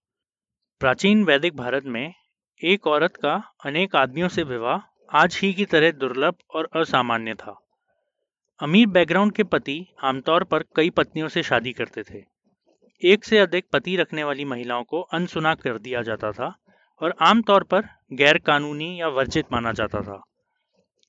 प्राचीन 0.81 1.23
वैदिक 1.23 1.55
भारत 1.55 1.85
में 1.85 2.13
एक 2.61 2.87
औरत 2.87 3.15
का 3.15 3.41
अनेक 3.65 3.95
आदमियों 3.95 4.27
से 4.27 4.43
विवाह 4.43 4.79
आज 5.17 5.39
ही 5.41 5.53
की 5.53 5.65
तरह 5.65 5.91
दुर्लभ 5.91 6.35
और 6.49 6.69
असामान्य 6.75 7.33
था। 7.33 7.59
अमीर 8.63 8.87
बैकग्राउंड 8.87 9.31
के 9.31 9.43
पति 9.43 9.87
आमतौर 10.03 10.43
पर 10.43 10.63
कई 10.75 10.89
पत्नियों 10.89 11.27
से 11.27 11.43
शादी 11.43 11.71
करते 11.73 12.03
थे। 12.03 12.23
एक 13.01 13.25
से 13.25 13.37
अधिक 13.37 13.65
पति 13.73 13.95
रखने 13.95 14.23
वाली 14.23 14.45
महिलाओं 14.45 14.83
को 14.83 15.01
अनसुना 15.01 15.55
कर 15.55 15.77
दिया 15.77 16.01
जाता 16.01 16.31
था 16.31 16.55
और 17.01 17.15
आमतौर 17.21 17.63
पर 17.63 17.81
गैर 18.13 18.37
कानूनी 18.37 19.01
या 19.01 19.07
वर्जित 19.07 19.45
माना 19.51 19.71
जाता 19.71 20.01
था। 20.01 20.23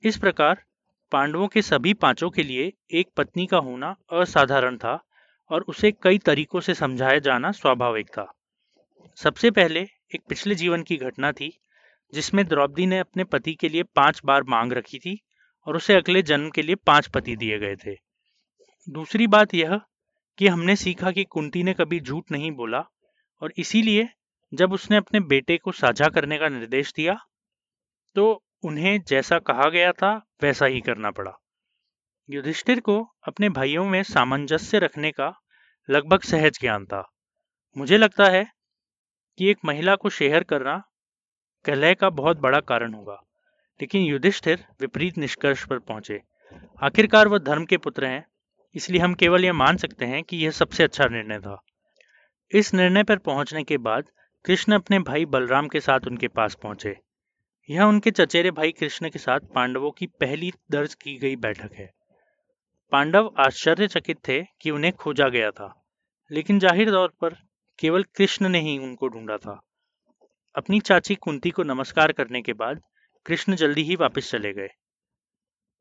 इस 0.03 0.17
प्रकार 0.17 0.63
पांडवों 1.13 1.49
के 1.49 1.63
सभी 1.63 1.95
पाँचों 1.95 2.31
के 2.31 2.43
लिए 2.43 2.73
एक 2.91 3.09
पत्नी 3.17 3.47
का 3.47 3.59
होना 3.59 3.97
असाधारण 4.13 4.77
था 4.77 5.05
और 5.51 5.63
उसे 5.63 5.93
कई 5.93 6.19
तरीकों 6.19 6.61
से 6.61 6.75
समझाया 6.75 7.19
जाना 7.19 7.51
स्वाभाविक 7.51 8.09
था। 8.09 8.33
सबसे 9.17 9.51
पहले 9.51 9.81
एक 10.15 10.23
पिछले 10.29 10.55
जीवन 10.55 10.83
की 10.83 10.97
घटना 10.97 11.33
थी, 11.33 11.61
जिसमें 12.15 12.47
द्रौपदी 12.47 12.87
ने 12.87 12.99
अपने 12.99 13.25
पति 13.25 13.55
के 13.55 13.69
लिए 13.69 13.83
पाँच 13.83 14.21
बार 14.25 14.43
मांग 14.43 14.73
रखी 14.73 14.99
थी 14.99 15.21
और 15.67 15.77
उसे 15.77 15.95
अगले 15.95 16.23
जन्म 16.23 16.51
के 16.51 16.63
लिए 16.63 16.75
पाँच 16.75 17.07
पति 17.07 17.37
दिए 17.37 17.59
गए 17.59 17.77
थे। 17.77 17.97
दूसरी 18.89 19.27
बात 19.27 19.55
यह 19.55 19.81
कि 20.39 20.49
हमने 20.49 20.77
सीखा 20.77 21.11
कि 21.11 21.25
कुंती 21.25 21.63
ने 21.63 21.75
कभी 21.75 22.01
झूठ 22.01 22.31
नहीं 22.33 22.51
बोला 22.53 22.85
और 23.43 23.53
इसीलिए 23.57 24.09
जब 24.53 24.73
उसने 24.73 24.97
अपने 24.97 25.21
बेटे 25.21 25.57
को 25.57 25.73
साझा 25.73 26.09
करने 26.09 26.39
का 26.39 26.49
निर्देश 26.49 26.93
दिया 26.97 27.17
तो 28.17 28.43
उन्हें 28.65 29.01
जैसा 29.03 29.39
कहा 29.39 29.69
गया 29.69 29.93
था, 29.93 30.15
वैसा 30.43 30.67
ही 30.67 30.81
करना 30.81 31.11
पड़ा। 31.11 31.33
युधिष्ठिर 32.29 32.81
को 32.81 33.01
अपने 33.29 33.49
भाइयों 33.49 33.85
में 33.85 34.03
सामंजस्य 34.03 34.79
रखने 34.79 35.11
का 35.11 35.33
लगभग 35.89 36.21
सहज 36.21 36.59
ज्ञान 36.61 36.85
था। 36.85 37.03
मुझे 37.77 37.99
लगता 37.99 38.29
है 38.29 38.45
कि 39.39 39.51
एक 39.51 39.59
महिला 39.65 39.97
को 39.97 40.11
शेयर 40.11 40.43
करना 40.43 40.83
कलह 41.65 41.95
का 41.95 42.11
बहुत 42.11 42.39
बड़ा 42.39 42.61
कारण 42.61 42.95
होगा। 42.95 43.21
लेकिन 43.81 44.03
युधिष्ठिर 44.03 44.65
विपरीत 44.81 45.19
निष्कर्ष 45.19 45.65
पर 45.67 45.79
पहुँचे। 45.81 46.21
आखिरकार 46.83 47.29
वह 47.29 47.39
धर्म 47.41 47.65
के 47.65 47.77
पुत्र 47.77 48.07
हैं, 48.07 48.25
इसलिए 48.75 49.01
हम 49.01 49.15
केवल 49.15 49.45
यह 49.45 49.53
मान 49.53 49.77
सकते 49.77 50.05
हैं 50.05 50.23
कि 50.23 50.37
यह 50.37 50.51
सबसे 50.53 50.85
अच्छा 50.85 51.05
निर्णय 51.07 51.39
था। 51.39 51.57
इस 52.53 52.73
निर्णय 52.75 53.03
पर 53.03 53.19
पहुँचने 53.21 53.63
के 53.65 53.79
बाद 53.79 54.05
कृष्ण 54.45 54.75
अपने 54.75 54.99
भाई 55.01 55.25
बलराम 55.27 55.69
के 55.69 55.81
साथ 55.81 56.07
उनके 56.07 56.29
पास 56.29 56.55
पहुँचे। 56.55 56.97
यह 57.69 57.83
उनके 57.83 58.11
चचेरे 58.11 58.51
भाई 58.51 58.73
कृष्ण 58.73 59.09
के 59.11 59.19
साथ 59.19 59.41
पांडवों 59.55 59.91
की 59.91 60.07
पहली 60.21 60.53
दर्ज 60.71 60.95
की 60.95 61.17
गई 61.19 61.37
बैठक 61.39 61.75
है। 61.75 61.91
पांडव 62.93 63.31
आश्चर्यचकित 63.39 64.19
थे 64.29 64.43
कि 64.61 64.71
उन्हें 64.71 64.93
खोजा 64.93 65.29
गया 65.29 65.51
था, 65.51 65.73
लेकिन 66.31 66.59
ज़ाहिर 66.59 66.91
तौर 66.91 67.13
पर 67.21 67.37
केवल 67.79 68.03
कृष्ण 68.17 68.49
ने 68.49 68.61
ही 68.61 68.77
उनको 68.79 69.09
ढूंढा 69.09 69.37
था। 69.37 69.61
अपनी 70.55 70.81
चाची 70.81 71.15
कुंती 71.15 71.51
को 71.51 71.63
नमस्कार 71.65 72.13
करने 72.13 72.43
के 72.43 72.53
बाद 72.55 72.83
कृष्ण 73.27 73.57
जल्दी 73.57 73.83
ही 73.83 73.97
वापस 73.97 74.31
चले 74.31 74.53
गए। 74.53 74.69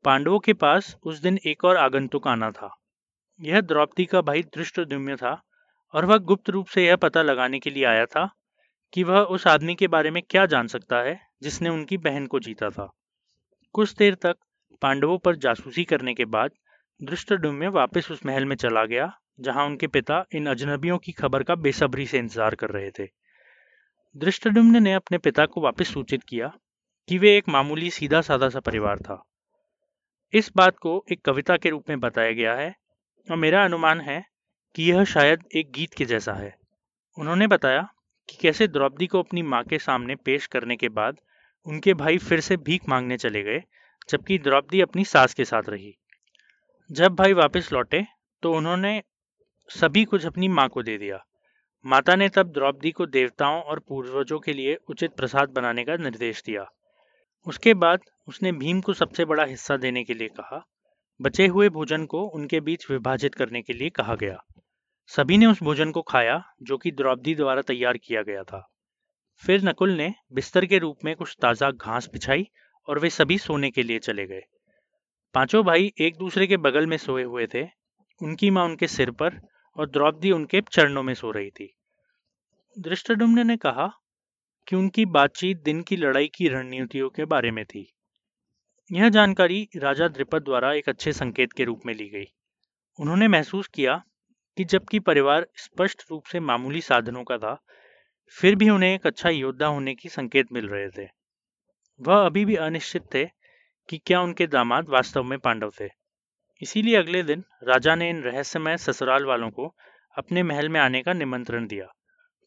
पांडवों 0.04 0.38
के 0.38 0.52
पास 0.52 0.96
उस 1.02 1.18
दिन 1.18 1.38
एक 1.46 1.64
और 1.64 1.76
आगंतुक 1.76 2.28
आना 2.28 2.50
था। 2.50 2.70
यह 3.40 3.60
द्रौपदी 3.60 4.04
का 4.04 4.20
भाई 4.20 4.42
दृष्टद्युम्न 4.56 5.16
था 5.16 5.40
और 5.94 6.04
वह 6.04 6.18
गुप्त 6.22 6.50
रूप 6.50 6.66
से 6.66 6.86
यह 6.86 6.96
पता 6.96 7.22
लगाने 7.22 7.58
के 7.58 7.70
लिए 7.70 7.84
आया 7.84 8.06
था 8.06 8.28
कि 8.92 9.02
वह 9.02 9.20
उस 9.36 9.46
आदमी 9.46 9.74
के 9.74 9.88
बारे 9.88 10.10
में 10.10 10.22
क्या 10.22 10.46
जान 10.46 10.66
सकता 10.66 11.02
है 11.02 11.18
जिसने 11.42 11.68
उनकी 11.68 11.96
बहन 11.98 12.26
को 12.26 12.40
जीता 12.40 12.70
था। 12.70 12.90
कुछ 13.74 13.94
देर 13.94 14.14
तक 14.14 14.36
पांडवों 14.82 15.18
पर 15.18 15.36
जासूसी 15.36 15.84
करने 15.84 16.14
के 16.14 16.24
बाद 16.24 16.50
दृष्टडुम्य 17.00 17.68
वापस 17.68 18.10
उस 18.10 18.26
महल 18.26 18.44
में 18.44 18.56
चला 18.56 18.84
गया, 18.84 19.12
जहाँ 19.40 19.66
उनके 19.66 19.86
पिता 19.86 20.24
इन 20.32 20.46
अजनबियों 20.46 20.98
की 20.98 21.12
खबर 21.12 21.42
का 21.42 21.54
बेसब्री 21.54 22.06
से 22.06 22.18
इंतज़ार 22.18 22.54
कर 22.54 22.70
रहे 22.70 22.90
थे। 22.90 23.08
दृष्टडुम्न 24.16 24.82
ने 24.82 24.92
अपने 24.92 25.18
पिता 25.18 25.46
को 25.46 25.60
वापस 25.60 25.92
सूचित 25.92 26.22
किया 26.22 26.52
कि 27.08 27.18
वे 27.18 27.36
एक 27.36 27.48
मामूली 27.48 27.90
सीधा 27.90 28.20
साधा 28.20 28.48
सा 28.48 28.60
परिवार 28.60 28.98
था। 28.98 29.22
इस 30.32 30.50
बात 30.56 30.78
को 30.78 31.04
एक 31.12 31.20
कविता 31.24 31.56
के 31.56 31.70
रूप 31.70 31.88
में 31.88 32.00
बताया 32.00 32.32
गया 32.32 32.54
है 32.54 32.74
और 33.28 33.36
मेरा 33.36 33.64
अनुमान 33.64 34.00
है 34.00 34.24
कि 34.74 34.82
यह 34.82 35.04
शायद 35.04 35.44
एक 35.56 35.70
गीत 35.72 35.94
के 35.94 36.04
जैसा 36.04 36.32
है। 36.32 36.54
उन्होंने 37.18 37.46
बताया 37.46 37.88
कि 38.28 38.36
कैसे 38.36 38.68
द्रौपदी 38.68 39.06
को 39.06 39.18
अपनी 39.18 39.42
माँ 39.42 39.62
के 39.64 39.78
सामने 39.78 40.14
पेश 40.14 40.46
करने 40.46 40.76
के 40.76 40.88
बाद 40.88 41.16
उनके 41.66 41.94
भाई 41.94 42.18
फिर 42.18 42.40
से 42.40 42.56
भीख 42.56 42.88
मांगने 42.88 43.16
चले 43.16 43.42
गए, 43.42 43.62
जबकि 44.08 44.38
द्रौपदी 44.38 44.80
अपनी 44.80 45.04
सास 45.04 45.34
के 45.34 45.44
साथ 45.44 45.68
रही। 45.68 45.94
जब 46.90 47.14
भाई 47.14 47.32
वापस 47.32 47.72
लौटे 47.72 48.04
तो 48.42 48.52
उन्होंने 48.52 49.02
सभी 49.70 50.04
कुछ 50.04 50.26
अपनी 50.26 50.48
माँ 50.48 50.68
को 50.68 50.82
दे 50.82 50.98
दिया। 50.98 51.24
माता 51.84 52.14
ने 52.14 52.28
तब 52.28 52.52
द्रौपदी 52.52 52.90
को 52.90 53.06
देवताओं 53.06 53.60
और 53.62 53.78
पूर्वजों 53.78 54.38
के 54.38 54.52
लिए 54.52 54.78
उचित 54.88 55.12
प्रसाद 55.12 55.50
बनाने 55.50 55.84
का 55.84 55.96
निर्देश 55.96 56.42
दिया। 56.46 56.66
उसके 57.46 57.74
बाद 57.74 58.00
उसने 58.28 58.52
भीम 58.52 58.80
को 58.80 58.92
सबसे 58.92 59.24
बड़ा 59.24 59.44
हिस्सा 59.44 59.76
देने 59.76 60.04
के 60.04 60.14
लिए 60.14 60.28
कहा। 60.28 60.64
बचे 61.20 61.46
हुए 61.46 61.68
भोजन 61.68 62.06
को 62.06 62.22
उनके 62.22 62.60
बीच 62.60 62.90
विभाजित 62.90 63.34
करने 63.34 63.62
के 63.62 63.72
लिए 63.72 63.90
कहा 63.90 64.14
गया। 64.14 64.44
सभी 65.06 65.38
ने 65.38 65.46
उस 65.46 65.62
भोजन 65.62 65.90
को 65.90 66.02
खाया, 66.02 66.42
जो 66.62 66.78
कि 66.78 66.90
द्रौपदी 66.90 67.34
द्वारा 67.34 67.62
तैयार 67.62 67.96
किया 67.96 68.22
गया 68.22 68.42
था। 68.42 68.70
फिर 69.42 69.62
नकुल 69.62 69.90
ने 69.90 70.14
बिस्तर 70.32 70.66
के 70.66 70.78
रूप 70.78 70.98
में 71.04 71.16
कुछ 71.16 71.36
ताज़ा 71.40 71.70
घास 71.70 72.08
बिछाई 72.12 72.46
और 72.88 72.98
वे 72.98 73.10
सभी 73.10 73.38
सोने 73.38 73.70
के 73.70 73.82
लिए 73.82 73.98
चले 73.98 74.26
गए। 74.26 74.42
पाँचों 75.34 75.64
भाई 75.64 75.92
एक 76.00 76.16
दूसरे 76.16 76.46
के 76.46 76.56
बगल 76.56 76.86
में 76.86 76.96
सोए 76.96 77.22
हुए 77.22 77.46
थे। 77.46 77.64
उनकी 78.22 78.50
माँ 78.50 78.64
उनके 78.64 78.86
सिर 78.86 79.10
पर 79.10 79.40
और 79.76 79.90
द्रौपदी 79.90 80.30
उनके 80.30 80.60
चरणों 80.60 81.02
में 81.02 81.14
सो 81.14 81.30
रही 81.30 81.50
थी। 81.50 81.74
दृष्टडुम्न 82.78 83.46
ने 83.46 83.56
कहा 83.56 83.90
कि 84.68 84.76
उनकी 84.76 85.04
बातचीत 85.04 85.62
दिन 85.62 85.82
की 85.82 85.96
लड़ाई 85.96 86.28
की 86.34 86.48
रणनीतियों 86.48 87.10
के 87.10 87.24
बारे 87.24 87.50
में 87.50 87.64
थी। 87.64 87.94
यह 88.92 89.08
जानकारी 89.08 89.68
राजा 89.76 90.08
द्रिपद 90.08 90.42
द्वारा 90.42 90.72
एक 90.72 90.88
अच्छे 90.88 91.12
संकेत 91.12 91.52
के 91.52 91.64
रूप 91.64 91.80
में 91.86 91.94
ली 91.94 92.08
गई। 92.08 92.26
उन्होंने 93.00 93.28
महसूस 93.28 93.68
किया 93.68 94.04
कि 94.56 94.64
जबकि 94.64 94.98
परिवार 94.98 95.46
स्पष्ट 95.56 96.04
रूप 96.10 96.24
से 96.24 96.40
मामूली 96.40 96.80
साधनों 96.80 97.24
का 97.24 97.38
था, 97.38 97.64
फिर 98.28 98.54
भी 98.54 98.70
उन्हें 98.70 98.94
एक 98.94 99.06
अच्छा 99.06 99.28
योद्धा 99.28 99.66
होने 99.66 99.94
की 99.94 100.08
संकेत 100.08 100.52
मिल 100.52 100.68
रहे 100.68 100.88
थे। 100.90 101.08
वह 102.00 102.26
अभी 102.26 102.44
भी 102.44 102.56
अनिश्चित 102.56 103.02
थे 103.14 103.24
कि 103.88 103.98
क्या 103.98 104.20
उनके 104.20 104.46
दामाद 104.46 104.88
वास्तव 104.88 105.22
में 105.22 105.38
पांडव 105.38 105.72
थे। 105.80 105.88
इसीलिए 106.62 106.96
अगले 106.96 107.22
दिन 107.22 107.44
राजा 107.62 107.94
ने 107.94 108.10
इन 108.10 108.22
रहस्यमय 108.22 108.76
ससुराल 108.76 109.24
वालों 109.24 109.50
को 109.50 109.76
अपने 110.18 110.42
महल 110.42 110.68
में 110.68 110.80
आने 110.80 111.02
का 111.02 111.12
निमंत्रण 111.12 111.66
दिया। 111.66 111.86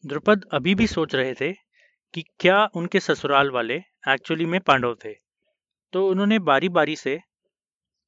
द्रुपद 0.06 0.44
अभी 0.52 0.74
भी 0.74 0.86
सोच 0.86 1.14
रहे 1.14 1.34
थे 1.34 1.67
कि 2.14 2.24
क्या 2.40 2.68
उनके 2.74 3.00
ससुराल 3.00 3.50
वाले 3.50 3.74
एक्चुअली 4.08 4.46
में 4.46 4.60
पांडव 4.60 4.94
थे? 5.04 5.14
तो 5.92 6.08
उन्होंने 6.08 6.38
बारी 6.38 6.68
बारी 6.68 6.96
से 6.96 7.20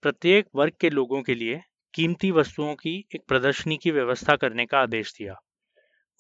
प्रत्येक 0.03 0.47
वर्ग 0.55 0.73
के 0.81 0.91
लोगों 0.91 1.23
के 1.23 1.35
लिए 1.35 1.63
कीमती 1.95 2.31
वस्तुओं 2.31 2.75
की 2.75 3.05
एक 3.15 3.23
प्रदर्शनी 3.29 3.77
की 3.77 3.91
व्यवस्था 3.91 4.37
करने 4.37 4.67
का 4.67 4.79
आदेश 4.79 5.15
दिया। 5.19 5.35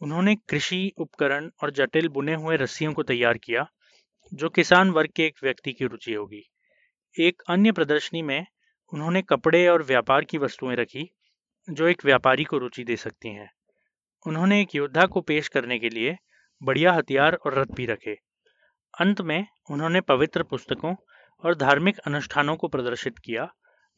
उन्होंने 0.02 0.34
कृषि 0.34 0.92
उपकरण 0.96 1.50
और 1.62 1.70
जटिल 1.70 2.08
बुने 2.08 2.34
हुए 2.34 2.56
रस्सियों 2.56 2.92
को 2.92 3.02
तैयार 3.02 3.38
किया, 3.38 3.70
जो 4.34 4.48
किसान 4.48 4.90
वर्ग 4.90 5.10
के 5.16 5.26
एक 5.26 5.34
व्यक्ति 5.42 5.72
की 5.72 5.86
रुचि 5.86 6.12
होगी। 6.12 6.50
एक 7.20 7.42
अन्य 7.48 7.72
प्रदर्शनी 7.72 8.22
में 8.22 8.46
उन्होंने 8.92 9.22
कपड़े 9.22 9.68
और 9.68 9.82
व्यापार 9.82 10.24
की 10.24 10.38
वस्तुएँ 10.38 10.76
रखी, 10.76 11.10
जो 11.70 11.86
एक 11.86 12.04
व्यापारी 12.04 12.44
को 12.44 12.58
रुचि 12.58 12.84
दे 12.84 12.96
सकती 12.96 13.28
हैं। 13.28 13.50
उन्होंने 14.26 14.60
एक 14.62 14.74
योद्धा 14.74 15.06
को 15.06 15.20
पेश 15.20 15.48
करने 15.48 15.78
के 15.78 15.88
लिए 15.88 16.16
बढ़िया 16.62 16.92
हथियार 16.92 17.34
और 17.34 17.54
रथ 17.54 17.74
भी 17.74 17.86
रखे। 17.86 18.14
अंत 19.00 19.20
में 19.20 19.46
उन्होंने 19.70 20.00
पवित्र 20.00 20.42
पुस्तकों 20.42 20.94
और 21.44 21.54
धार्मिक 21.54 21.98
अनुष्ठानों 21.98 22.56
को 22.56 22.68
प्रदर्शित 22.68 23.18
किया, 23.18 23.48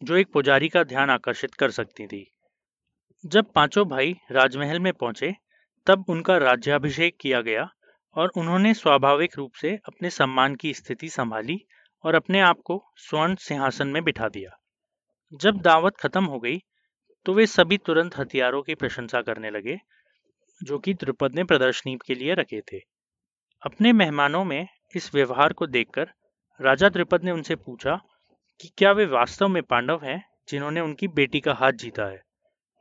जो 0.03 0.17
एक 0.17 0.33
पुजारी 0.33 0.69
का 0.69 0.83
ध्यान 0.85 1.11
आकर्षित 1.11 1.55
कर 1.55 1.71
सकती 1.71 2.07
थी। 2.07 2.25
जब 3.25 3.53
पाँचों 3.53 3.89
भाई 3.89 4.17
राजमहल 4.31 4.81
में 4.81 4.93
पहुँचे, 4.93 5.35
तब 5.87 6.05
उनका 6.09 6.37
राज्याभिषेक 6.37 7.17
किया 7.21 7.41
गया 7.41 7.69
और 8.17 8.33
उन्होंने 8.37 8.75
स्वाभाविक 8.75 9.39
रूप 9.39 9.53
से 9.55 9.79
अपने 9.87 10.11
सम्मान 10.11 10.55
की 10.55 10.75
स्थिति 10.75 11.09
संभाली 11.09 11.59
और 12.05 12.15
अपने 12.15 12.41
आप 12.41 12.59
को 12.65 12.83
स्वर्ण 12.97 13.35
सिंहासन 13.35 13.89
में 13.89 14.03
बिठा 14.05 14.29
दिया। 14.29 14.51
जब 15.33 15.61
दावत 15.61 15.97
खत्म 15.97 16.25
हो 16.25 16.39
गई 16.41 16.59
तो 17.27 17.35
वे 17.35 17.47
सभी 17.47 17.77
तुरंत 17.79 18.19
हथियारों 18.19 18.63
की 18.63 18.75
प्रशंसा 18.75 19.21
करने 19.23 19.51
लगे 19.51 19.79
जो 20.63 20.79
कि 20.79 20.95
द्रुपद 20.95 21.35
ने 21.35 21.45
प्रदर्शनी 21.45 21.99
के 22.07 22.15
लिए 22.15 22.35
रखे 22.35 22.61
थे। 22.61 22.79
अपने 23.63 23.93
मेहमानों 23.93 24.45
में 24.45 24.69
इस 24.97 25.15
व्यवहार 25.15 25.53
को 25.53 25.67
देखकर 25.67 26.11
राजा 26.61 26.89
द्रुपद 26.89 27.25
ने 27.25 27.31
उनसे 27.31 27.57
पूछा 27.57 28.01
कि 28.61 28.73
क्या 28.79 28.93
वे 28.93 29.07
वास्तव 29.07 29.49
में 29.49 29.63
पांडव 29.63 30.01
हैं 30.05 30.25
जिन्होंने 30.49 30.81
उनकी 30.81 31.09
बेटी 31.09 31.41
का 31.41 31.53
हाथ 31.55 31.73
जीता 31.73 32.05
है? 32.05 32.23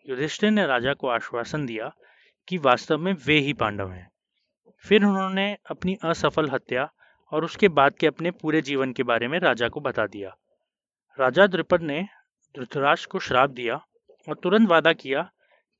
युधिष्ठिर 0.09 0.51
ने 0.51 0.67
राजा 0.67 0.93
को 0.93 1.07
आश्वासन 1.07 1.65
दिया 1.65 1.95
कि 2.47 2.57
वास्तव 2.57 2.97
में 2.97 3.13
वे 3.25 3.39
ही 3.39 3.53
पांडव 3.53 3.91
हैं। 3.91 4.11
फिर 4.77 5.05
उन्होंने 5.05 5.57
अपनी 5.69 5.97
असफल 6.03 6.49
हत्या 6.49 6.93
और 7.31 7.45
उसके 7.45 7.67
बाद 7.67 7.93
के 7.93 8.07
अपने 8.07 8.31
पूरे 8.31 8.61
जीवन 8.61 8.93
के 8.93 9.03
बारे 9.03 9.27
में 9.27 9.39
राजा 9.39 9.69
को 9.69 9.79
बता 9.79 10.07
दिया। 10.07 10.37
राजा 11.19 11.47
द्रुपद 11.47 11.81
ने 11.81 12.07
धृतराष्ट्र 12.57 13.07
को 13.11 13.19
श्राप 13.19 13.49
दिया 13.49 13.75
और 14.29 14.35
तुरंत 14.35 14.69
वादा 14.69 14.93
किया 14.93 15.31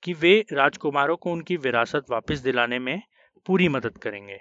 कि 0.03 0.13
वे 0.13 0.45
राजकुमारों 0.53 1.17
को 1.17 1.31
उनकी 1.31 1.57
विरासत 1.57 2.05
वापस 2.09 2.39
दिलाने 2.39 2.79
में 2.79 3.01
पूरी 3.45 3.67
मदद 3.67 3.97
करेंगे। 3.97 4.37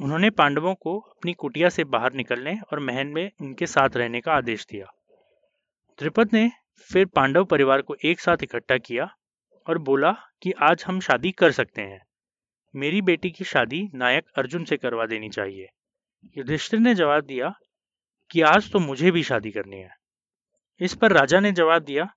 उन्होंने 0.00 0.30
पांडवों 0.30 0.74
को 0.74 0.98
अपनी 0.98 1.32
कुटिया 1.32 1.68
से 1.68 1.84
बाहर 1.84 2.12
निकलने 2.12 2.58
और 2.72 2.80
महल 2.80 3.06
में 3.06 3.30
उनके 3.40 3.66
साथ 3.66 3.96
रहने 3.96 4.20
का 4.20 4.32
आदेश 4.32 4.66
दिया। 4.70 4.86
त्रिपद 5.98 6.30
ने 6.32 6.50
फिर 6.92 7.06
पांडव 7.06 7.44
परिवार 7.44 7.82
को 7.82 7.96
एक 8.04 8.20
साथ 8.20 8.36
इकट्ठा 8.42 8.78
किया 8.78 9.14
और 9.66 9.78
बोला 9.78 10.12
कि 10.42 10.52
आज 10.52 10.84
हम 10.86 11.00
शादी 11.00 11.32
कर 11.32 11.52
सकते 11.52 11.82
हैं। 11.82 12.02
मेरी 12.76 13.02
बेटी 13.02 13.30
की 13.30 13.44
शादी 13.44 13.90
नायक 13.94 14.24
अर्जुन 14.36 14.64
से 14.64 14.76
करवा 14.76 15.06
देनी 15.06 15.28
चाहिए। 15.28 15.68
युधिष्ठिर 16.38 16.80
ने 16.80 16.94
जवाब 16.94 17.24
दिया 17.24 17.54
कि 18.30 18.40
आज 18.40 18.72
तो 18.72 18.78
मुझे 18.78 19.10
भी 19.10 19.22
शादी 19.22 19.50
करनी 19.50 19.76
है। 19.76 19.96
इस 20.80 20.94
पर 20.94 21.12
राजा 21.12 21.40
ने 21.40 21.52
जवाब 21.52 21.82
दिया 21.82 22.14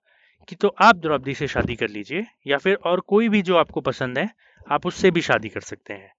कि 0.47 0.55
तो 0.55 0.67
आप 0.67 0.95
द्रौपदी 0.95 1.33
से 1.33 1.47
शादी 1.47 1.75
कर 1.75 1.89
लीजिए, 1.89 2.25
या 2.47 2.57
फिर 2.57 2.75
और 2.75 2.99
कोई 2.99 3.29
भी 3.29 3.41
जो 3.41 3.57
आपको 3.57 3.81
पसंद 3.81 4.17
है, 4.17 4.29
आप 4.71 4.85
उससे 4.85 5.11
भी 5.11 5.21
शादी 5.21 5.49
कर 5.49 5.61
सकते 5.61 5.93
हैं। 5.93 6.13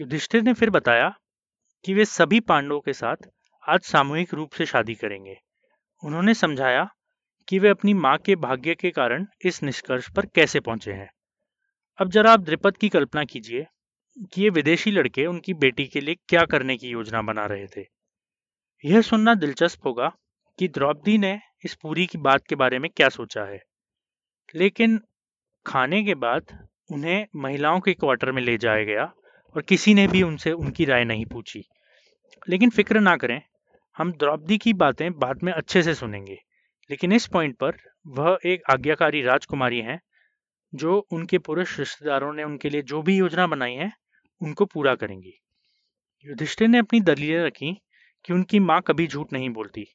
युधिष्ठिर 0.00 0.42
ने 0.42 0.52
फिर 0.52 0.70
बताया 0.70 1.18
कि 1.84 1.94
वे 1.94 2.04
सभी 2.04 2.40
पांडवों 2.40 2.80
के 2.80 2.92
साथ 2.92 3.16
आज 3.68 3.80
सामूहिक 3.80 4.34
रूप 4.34 4.52
से 4.52 4.66
शादी 4.66 4.94
करेंगे। 4.94 5.36
उन्होंने 6.04 6.34
समझाया 6.34 6.88
कि 7.48 7.58
वे 7.58 7.68
अपनी 7.68 7.94
माँ 7.94 8.18
के 8.18 8.36
भाग्य 8.36 8.74
के 8.74 8.90
कारण 8.90 9.26
इस 9.44 9.62
निष्कर्ष 9.62 10.10
पर 10.10 10.26
कैसे 10.26 10.60
पहुँचे 10.60 10.92
हैं। 10.92 11.10
अब 11.98 12.10
जरा 12.10 12.32
आप 12.32 12.40
द्रिपद 12.40 12.76
की 12.76 12.88
कल्पना 12.88 13.24
कीजिए 13.24 13.66
कि 14.34 14.42
ये 14.42 14.50
विदेशी 14.50 14.90
लड़के 14.90 15.26
उनकी 15.26 15.54
बेटी 15.54 15.86
के 15.86 16.00
लिए 16.00 16.14
क्या 16.28 16.44
करने 16.44 16.76
की 16.76 16.88
योजना 16.88 17.22
बना 17.22 17.46
रहे 17.46 17.66
थे। 17.66 17.84
यह 18.84 19.02
सुनना 19.02 19.34
दिलचस्प 19.34 19.86
होगा 19.86 20.12
कि 20.58 20.68
द्रौपदी 20.68 21.18
ने 21.18 21.40
इस 21.64 21.74
पूरी 21.74 22.06
की 22.06 22.18
बात 22.18 22.46
के 22.48 22.54
बारे 22.54 22.78
में 22.78 22.90
क्या 22.96 23.08
सोचा 23.08 23.44
है। 23.44 23.62
लेकिन 24.54 25.00
खाने 25.66 26.04
के 26.04 26.14
बाद 26.14 26.68
उन्हें 26.92 27.26
महिलाओं 27.36 27.80
के 27.80 27.94
क्वार्टर 27.94 28.32
में 28.32 28.42
ले 28.42 28.58
जाया 28.58 28.84
गया 28.84 29.12
और 29.56 29.62
किसी 29.62 29.94
ने 29.94 30.06
भी 30.06 30.22
उनसे 30.22 30.52
उनकी 30.52 30.84
राय 30.84 31.04
नहीं 31.04 31.26
पूछी। 31.26 31.64
लेकिन 32.48 32.70
फ़िक्र 32.70 33.00
ना 33.00 33.16
करें, 33.16 33.42
हम 33.98 34.12
द्रौपदी 34.12 34.58
की 34.58 34.72
बातें 34.72 35.18
बाद 35.18 35.42
में 35.42 35.52
अच्छे 35.52 35.82
से 35.82 35.94
सुनेंगे। 35.94 36.38
लेकिन 36.90 37.12
इस 37.12 37.26
पॉइंट 37.26 37.56
पर 37.56 37.72
वह 38.06 38.38
एक 38.46 38.62
आज्ञाकारी 38.70 39.22
राजकुमारी 39.22 39.80
हैं, 39.80 40.00
जो 40.74 41.06
उनके 41.12 41.38
पुरुष 41.38 41.78
रिश्तेदारों 41.78 42.32
ने 42.32 42.44
उनके 42.44 42.70
लिए 42.70 42.82
जो 42.82 43.02
भी 43.02 43.16
योजना 43.16 43.46
बनाई 43.46 43.74
है, 43.74 43.92
उनको 44.42 44.64
पूरा 44.64 44.94
करेंगी। 44.94 45.32
युधिष्ठिर 46.26 46.68
ने 46.68 46.78
अपनी 46.78 47.00
दलीलें 47.00 47.44
रखी 47.44 47.80
कि 48.24 48.32
उनकी 48.32 48.60
माँ 48.60 48.82
कभी 48.82 49.06
झूठ 49.06 49.32
नहीं 49.32 49.50
बोलती। 49.50 49.94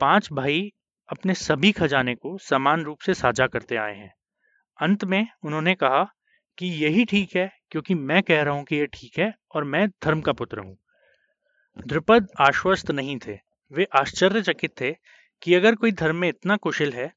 पाँच 0.00 0.28
भाई 0.32 0.70
अपने 1.08 1.34
सभी 1.34 1.70
खजाने 1.72 2.14
को 2.14 2.36
समान 2.40 2.84
रूप 2.84 3.00
से 3.00 3.14
साझा 3.14 3.46
करते 3.46 3.76
आए 3.76 3.94
हैं। 3.94 4.12
अंत 4.78 5.04
में 5.04 5.26
उन्होंने 5.44 5.74
कहा 5.74 6.02
कि 6.58 6.66
यही 6.84 7.04
ठीक 7.04 7.36
है, 7.36 7.50
क्योंकि 7.70 7.94
मैं 7.94 8.22
कह 8.22 8.42
रहा 8.42 8.54
हूँ 8.54 8.64
कि 8.64 8.76
यह 8.76 8.86
ठीक 8.92 9.18
है 9.18 9.32
और 9.54 9.64
मैं 9.64 9.86
धर्म 10.04 10.20
का 10.20 10.32
पुत्र 10.34 10.58
हूँ। 10.58 10.76
द्रुपद 11.76 12.28
आश्वस्त 12.40 12.90
नहीं 12.90 13.18
थे। 13.18 13.38
वे 13.70 13.86
आश्चर्यचकित 13.96 14.80
थे 14.80 14.92
कि 15.42 15.54
अगर 15.54 15.74
कोई 15.74 15.92
धर्म 15.94 16.16
में 16.16 16.28
इतना 16.28 16.56
कुशल 16.58 16.92
है 16.92 17.10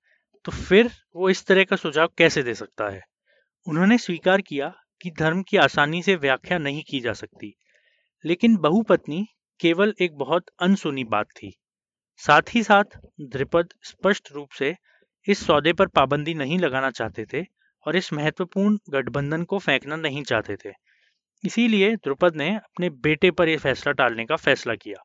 तो 0.45 0.51
फिर 0.51 0.89
वो 1.15 1.29
इस 1.29 1.45
तरह 1.45 1.63
का 1.63 1.75
सुझाव 1.75 2.09
कैसे 2.17 2.43
दे 2.43 2.53
सकता 2.53 2.89
है? 2.89 3.01
उन्होंने 3.67 3.97
स्वीकार 3.97 4.41
किया 4.41 4.73
कि 5.01 5.11
धर्म 5.19 5.41
की 5.43 5.57
आसानी 5.57 6.01
से 6.03 6.15
व्याख्या 6.17 6.57
नहीं 6.59 6.83
की 6.89 6.99
जा 6.99 7.13
सकती, 7.15 7.53
लेकिन 8.25 8.55
बहुपत्नी 8.59 9.25
केवल 9.59 9.93
एक 10.01 10.17
बहुत 10.17 10.45
अनसुनी 10.61 11.03
बात 11.05 11.27
थी। 11.33 11.55
साथ 12.19 12.53
ही 12.53 12.63
साथ 12.63 12.97
द्रिपद 13.21 13.73
स्पष्ट 13.83 14.31
रूप 14.31 14.49
से 14.51 14.75
इस 15.27 15.45
सौदे 15.45 15.73
पर 15.73 15.87
पाबंदी 15.87 16.33
नहीं 16.33 16.57
लगाना 16.59 16.91
चाहते 16.91 17.25
थे 17.25 17.43
और 17.85 17.95
इस 17.95 18.11
महत्वपूर्ण 18.13 18.77
गठबंधन 18.89 19.43
को 19.43 19.59
फेंकना 19.59 19.95
नहीं 19.95 20.23
चाहते 20.23 20.55
थे। 20.55 20.71
इसीलिए 21.43 21.95
द्रुपद 21.95 22.35
ने 22.35 22.49
अपने 22.55 22.89
बेटे 22.89 23.31
पर 23.31 23.49
यह 23.49 23.57
फैसला 23.57 23.93
टालने 23.93 24.25
का 24.25 24.35
फैसला 24.35 24.75
किया। 24.75 25.03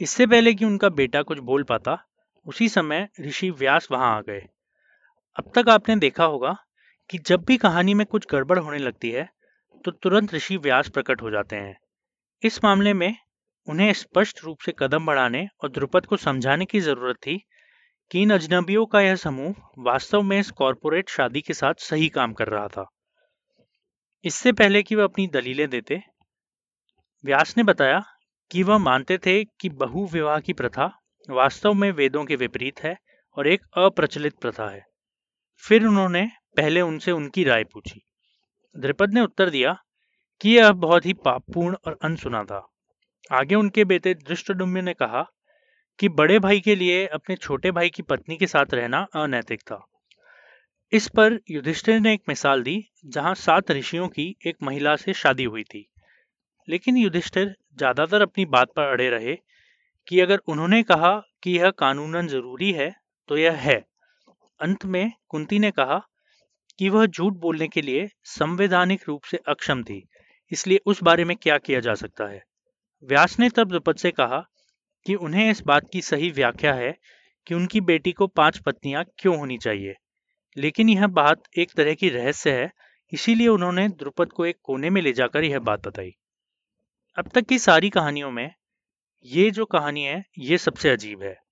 इससे 0.00 0.26
पहले 0.26 0.54
कि 0.54 0.64
उनका 0.64 0.88
बेटा 0.90 1.22
कुछ 1.22 1.38
बोल 1.40 1.62
पाता, 1.62 1.96
उसी 2.46 2.68
समय 2.68 3.08
ऋषि 3.20 3.50
व्यास 3.50 3.88
वहाँ 3.92 4.16
आ 4.16 4.20
गए। 4.20 4.40
अब 5.36 5.52
तक 5.54 5.68
आपने 5.68 5.96
देखा 5.96 6.24
होगा 6.24 6.56
कि 7.10 7.18
जब 7.18 7.44
भी 7.44 7.56
कहानी 7.56 7.94
में 7.94 8.06
कुछ 8.06 8.26
गड़बड़ 8.30 8.58
होने 8.58 8.78
लगती 8.78 9.10
है 9.10 9.28
तो 9.84 9.90
तुरंत 9.92 10.34
ऋषि 10.34 10.56
व्यास 10.56 10.88
प्रकट 10.88 11.22
हो 11.22 11.30
जाते 11.30 11.56
हैं। 11.56 11.76
इस 12.42 12.62
मामले 12.64 12.92
में 12.94 13.14
उन्हें 13.68 13.92
स्पष्ट 13.92 14.44
रूप 14.44 14.58
से 14.60 14.72
कदम 14.78 15.06
बढ़ाने 15.06 15.46
और 15.64 15.70
द्रुपद 15.70 16.06
को 16.06 16.16
समझाने 16.16 16.64
की 16.64 16.80
ज़रूरत 16.80 17.16
थी 17.16 17.36
कि 18.10 18.22
इन 18.22 18.30
अजनबियों 18.30 18.86
का 18.86 19.00
यह 19.00 19.16
समूह 19.16 19.54
वास्तव 19.78 20.22
में 20.22 20.38
इस 20.40 20.50
कॉरपोरेट 20.50 21.08
शादी 21.08 21.40
के 21.40 21.54
साथ 21.54 21.74
सही 21.74 22.08
काम 22.08 22.32
कर 22.32 22.48
रहा 22.48 22.66
था। 22.68 22.84
इससे 24.24 24.52
पहले 24.52 24.82
कि 24.82 24.94
वह 24.94 25.04
अपनी 25.04 25.26
दलीलें 25.26 25.68
देते, 25.70 26.00
व्यास 27.24 27.56
ने 27.56 27.62
बताया 27.62 28.02
कि 28.50 28.62
वह 28.62 28.78
मानते 28.78 29.18
थे 29.18 29.44
कि 29.44 29.68
बहु 29.68 30.06
विवाह 30.06 30.38
की 30.40 30.52
प्रथा 30.52 30.90
वास्तव 31.28 31.74
में 31.74 31.90
वेदों 31.90 32.24
के 32.24 32.36
विपरीत 32.36 32.80
है 32.80 32.96
और 33.36 33.46
एक 33.46 33.62
अप्रचलित 33.76 34.34
प्रथा 34.40 34.68
है। 34.68 34.84
फिर 35.64 35.86
उन्होंने 35.86 36.26
पहले 36.56 36.80
उनसे 36.80 37.12
उनकी 37.12 37.44
राय 37.44 37.64
पूछी। 37.64 38.00
द्रिपद 38.76 39.14
ने 39.14 39.20
उत्तर 39.20 39.50
दिया 39.50 39.76
कि 40.40 40.50
यह 40.50 40.72
बहुत 40.72 41.06
ही 41.06 41.12
पापपूर्ण 41.12 41.76
और 41.86 41.98
अनसुना 42.02 42.44
था। 42.44 42.71
आगे 43.30 43.54
उनके 43.54 43.84
बेटे 43.84 44.14
दृष्टडुम्य 44.16 44.82
ने 44.82 44.92
कहा 44.94 45.22
कि 45.98 46.08
बड़े 46.10 46.38
भाई 46.38 46.60
के 46.60 46.74
लिए 46.76 47.06
अपने 47.08 47.36
छोटे 47.36 47.70
भाई 47.70 47.88
की 47.90 48.02
पत्नी 48.02 48.36
के 48.36 48.46
साथ 48.46 48.74
रहना 48.74 49.06
अनैतिक 49.14 49.60
था। 49.62 49.80
इस 50.92 51.08
पर 51.08 51.38
युधिष्ठिर 51.50 52.00
ने 52.00 52.12
एक 52.14 52.22
मिसाल 52.28 52.62
दी, 52.62 52.84
जहाँ 53.06 53.34
सात 53.36 53.70
ऋषियों 53.70 54.08
की 54.08 54.34
एक 54.46 54.56
महिला 54.62 54.94
से 54.96 55.12
शादी 55.14 55.44
हुई 55.44 55.62
थी। 55.64 55.88
लेकिन 56.68 56.96
युधिष्ठिर 56.96 57.54
ज़्यादातर 57.78 58.22
अपनी 58.22 58.44
बात 58.46 58.72
पर 58.76 58.92
अड़े 58.92 59.08
रहे 59.10 59.36
कि 60.06 60.20
अगर 60.20 60.40
उन्होंने 60.48 60.82
कहा 60.82 61.14
कि 61.42 61.50
यह 61.50 61.70
कानूनन 61.78 62.28
ज़रूरी 62.28 62.72
है 62.72 62.94
तो 63.28 63.36
यह 63.36 63.56
है। 63.60 63.82
अंत 64.60 64.84
में 64.86 65.10
कुंती 65.28 65.58
ने 65.58 65.70
कहा 65.70 66.00
कि 66.78 66.88
वह 66.88 67.06
झूठ 67.06 67.32
बोलने 67.34 67.68
के 67.68 67.82
लिए 67.82 68.08
संवैधानिक 68.28 69.08
रूप 69.08 69.24
से 69.24 69.38
अक्षम 69.48 69.82
थी, 69.82 70.02
इसलिए 70.52 70.80
उस 70.86 71.02
बारे 71.02 71.24
में 71.24 71.36
क्या 71.36 71.58
किया 71.58 71.80
जा 71.80 71.94
सकता 71.94 72.26
है? 72.26 72.42
व्यास 73.04 73.40
ने 73.40 73.48
तब 73.48 73.68
द्रुपद 73.68 73.96
से 73.96 74.10
कहा 74.10 74.50
कि 75.06 75.14
उन्हें 75.14 75.50
इस 75.50 75.62
बात 75.62 75.82
की 75.92 76.02
सही 76.02 76.30
व्याख्या 76.30 76.74
है 76.74 76.98
कि 77.46 77.54
उनकी 77.54 77.80
बेटी 77.80 78.12
को 78.12 78.26
पाँच 78.26 78.58
पत्नियाँ 78.58 79.04
क्यों 79.18 79.38
होनी 79.38 79.58
चाहिए। 79.58 79.94
लेकिन 80.56 80.88
यह 80.88 81.06
बात 81.06 81.42
एक 81.58 81.72
तरह 81.72 81.94
की 81.94 82.08
रहस्य 82.08 82.52
है, 82.52 82.72
इसीलिए 83.12 83.48
उन्होंने 83.48 83.88
द्रुपद 83.88 84.32
को 84.32 84.46
एक 84.46 84.56
कोने 84.62 84.90
में 84.90 85.02
ले 85.02 85.12
जाकर 85.12 85.44
यह 85.44 85.58
बात 85.58 85.88
बताई। 85.88 86.10
अब 87.18 87.28
तक 87.28 87.40
की 87.40 87.58
सारी 87.58 87.90
कहानियों 87.90 88.30
में 88.30 88.54
ये 89.24 89.50
जो 89.50 89.64
कहानी 89.64 90.04
है, 90.04 90.24
ये 90.38 90.58
सबसे 90.58 90.90
अजीब 90.90 91.22
है। 91.22 91.42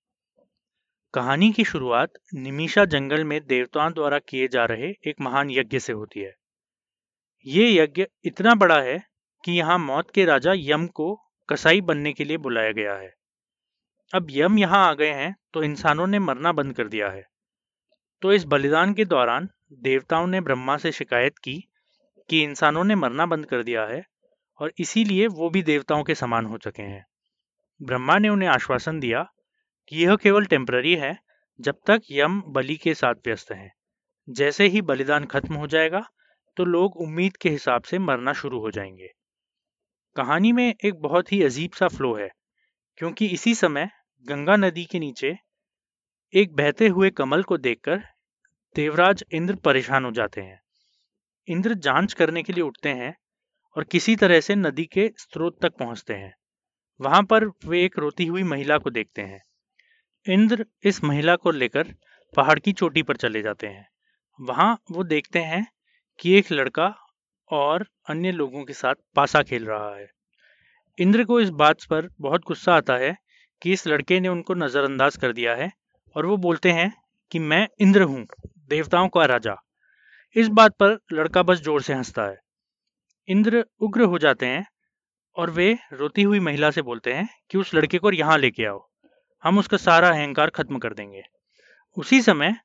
कहानी 1.13 1.51
की 1.51 1.63
शुरुआत 1.63 2.13
निमिषा 2.33 2.85
जंगल 2.85 3.23
में 3.23 3.45
देवताओं 3.45 3.93
द्वारा 3.93 4.19
किए 4.19 4.47
जा 4.47 4.65
रहे 4.65 4.89
एक 4.89 5.15
महान 5.21 5.51
यज्ञ 5.51 5.79
से 5.79 5.93
होती 5.93 6.19
है। 6.19 6.35
ये 7.45 7.83
यज्ञ 7.83 8.05
इतना 8.23 8.55
बड़ा 8.55 8.81
है 8.81 9.03
कि 9.45 9.51
यहाँ 9.51 9.77
मौत 9.77 10.11
के 10.11 10.25
राजा 10.25 10.53
यम 10.55 10.87
को 10.87 11.27
कसाई 11.51 11.81
बनने 11.81 12.13
के 12.13 12.23
लिए 12.23 12.37
बुलाया 12.37 12.71
गया 12.71 12.93
है। 12.93 13.13
अब 14.13 14.27
यम 14.31 14.57
यहाँ 14.59 14.87
आ 14.89 14.93
गए 14.93 15.11
हैं 15.11 15.35
तो 15.53 15.63
इंसानों 15.63 16.07
ने 16.07 16.19
मरना 16.19 16.51
बंद 16.51 16.73
कर 16.73 16.87
दिया 16.87 17.09
है। 17.09 17.23
तो 18.21 18.33
इस 18.33 18.43
बलिदान 18.45 18.93
के 18.93 19.05
दौरान 19.05 19.49
देवताओं 19.81 20.27
ने 20.27 20.41
ब्रह्मा 20.41 20.77
से 20.77 20.91
शिकायत 20.91 21.37
की 21.37 21.55
कि 22.29 22.41
इंसानों 22.43 22.83
ने 22.83 22.95
मरना 22.95 23.25
बंद 23.25 23.45
कर 23.45 23.63
दिया 23.63 23.85
है 23.85 24.03
और 24.59 24.73
इसीलिए 24.79 25.27
वो 25.27 25.49
भी 25.49 25.63
देवताओं 25.63 26.03
के 26.03 26.15
समान 26.15 26.45
हो 26.45 26.57
चुके 26.57 26.83
हैं। 26.83 27.05
ब्रह्मा 27.81 28.17
ने 28.17 28.29
उन्हें 28.29 28.49
आश्वासन 28.49 28.99
दिया 28.99 29.23
कि 29.87 30.03
यह 30.03 30.15
केवल 30.15 30.45
टेम्पररी 30.45 30.95
है, 30.95 31.17
जब 31.59 31.75
तक 31.87 32.01
यम 32.11 32.41
बलि 32.47 32.75
के 32.75 32.93
साथ 32.93 33.15
व्यस्त 33.25 33.51
हैं। 33.51 33.71
जैसे 34.27 34.67
ही 34.67 34.81
बलिदान 34.81 35.25
खत्म 35.25 35.55
हो 35.55 35.67
जाएगा 35.67 36.05
तो 36.57 36.65
लोग 36.65 36.97
उम्मीद 36.97 37.37
के 37.37 37.49
हिसाब 37.49 37.83
से 37.83 37.99
मरना 37.99 38.33
शुरू 38.33 38.59
हो 38.59 38.71
जाएँगे। 38.71 39.09
कहानी 40.15 40.51
में 40.51 40.73
एक 40.85 40.99
बहुत 41.01 41.31
ही 41.31 41.41
अजीब 41.43 41.71
सा 41.71 41.87
फ्लो 41.87 42.13
है, 42.15 42.29
क्योंकि 42.97 43.25
इसी 43.25 43.53
समय 43.55 43.89
गंगा 44.25 44.55
नदी 44.55 44.83
के 44.85 44.99
नीचे 44.99 45.35
एक 46.33 46.55
बहते 46.55 46.87
हुए 46.87 47.09
कमल 47.09 47.43
को 47.43 47.57
देखकर 47.57 47.97
देवराज 48.75 49.23
इंद्र 49.31 49.55
परेशान 49.55 50.05
हो 50.05 50.11
जाते 50.11 50.41
हैं। 50.41 50.59
इंद्र 51.47 51.73
जाँच 51.73 52.13
करने 52.13 52.43
के 52.43 52.53
लिए 52.53 52.63
उठते 52.63 52.89
हैं 52.89 53.13
और 53.75 53.83
किसी 53.83 54.15
तरह 54.15 54.39
से 54.39 54.55
नदी 54.55 54.85
के 54.85 55.09
स्रोत 55.17 55.57
तक 55.61 55.75
पहुँचते 55.75 56.13
हैं। 56.13 56.33
वहाँ 56.99 57.23
पर 57.23 57.45
वे 57.65 57.83
एक 57.85 57.97
रोती 57.99 58.25
हुई 58.25 58.43
महिला 58.43 58.77
को 58.77 58.89
देखते 58.89 59.21
हैं। 59.21 59.41
इंद्र 60.25 60.65
इस 60.83 61.03
महिला 61.03 61.35
को 61.35 61.51
लेकर 61.51 61.93
पहाड़ 62.33 62.59
की 62.59 62.73
चोटी 62.73 63.03
पर 63.03 63.15
चले 63.15 63.41
जाते 63.41 63.67
हैं। 63.67 63.87
वहाँ 64.39 64.77
वो 64.91 65.03
देखते 65.03 65.39
हैं 65.39 65.65
कि 66.19 66.37
एक 66.37 66.51
लड़का 66.51 66.93
और 67.51 67.85
अन्य 68.09 68.31
लोगों 68.31 68.63
के 68.63 68.73
साथ 68.73 68.95
पासा 69.15 69.41
खेल 69.43 69.65
रहा 69.65 69.95
है। 69.95 70.07
इंद्र 70.97 71.23
को 71.23 71.39
इस 71.39 71.49
बात 71.55 71.83
पर 71.83 72.07
बहुत 72.21 72.41
गुस्सा 72.47 72.73
आता 72.73 72.95
है 72.97 73.15
कि 73.61 73.73
इस 73.73 73.87
लड़के 73.87 74.19
ने 74.19 74.27
उनको 74.27 74.53
नज़रअंदाज 74.55 75.17
कर 75.17 75.33
दिया 75.33 75.55
है 75.55 75.71
और 76.15 76.25
वो 76.25 76.37
बोलते 76.39 76.71
हैं 76.71 76.91
कि 77.31 77.39
मैं 77.39 77.67
इंद्र 77.81 78.01
हूँ, 78.03 78.25
देवताओं 78.69 79.07
का 79.07 79.25
राजा। 79.25 79.55
इस 80.35 80.47
बात 80.49 80.75
पर 80.75 80.97
लड़का 81.13 81.43
बस 81.43 81.61
ज़ोर 81.61 81.81
से 81.81 81.93
हंसता 81.93 82.23
है। 82.23 82.37
इंद्र 83.27 83.65
उग्र 83.81 84.03
हो 84.03 84.17
जाते 84.19 84.45
हैं 84.45 84.65
और 85.35 85.49
वे 85.49 85.77
रोती 85.93 86.23
हुई 86.23 86.39
महिला 86.39 86.71
से 86.71 86.81
बोलते 86.81 87.13
हैं 87.13 87.27
कि 87.51 87.57
उस 87.57 87.73
लड़के 87.75 87.97
को 87.97 88.11
यहाँ 88.11 88.37
लेके 88.37 88.65
आओ, 88.65 88.79
हम 89.43 89.57
उसका 89.59 89.77
सारा 89.79 90.09
अहंकार 90.09 90.49
खत्म 90.49 90.77
कर 90.77 90.93
देंगे। 90.93 91.21
उसी 91.97 92.21
समय 92.21 92.55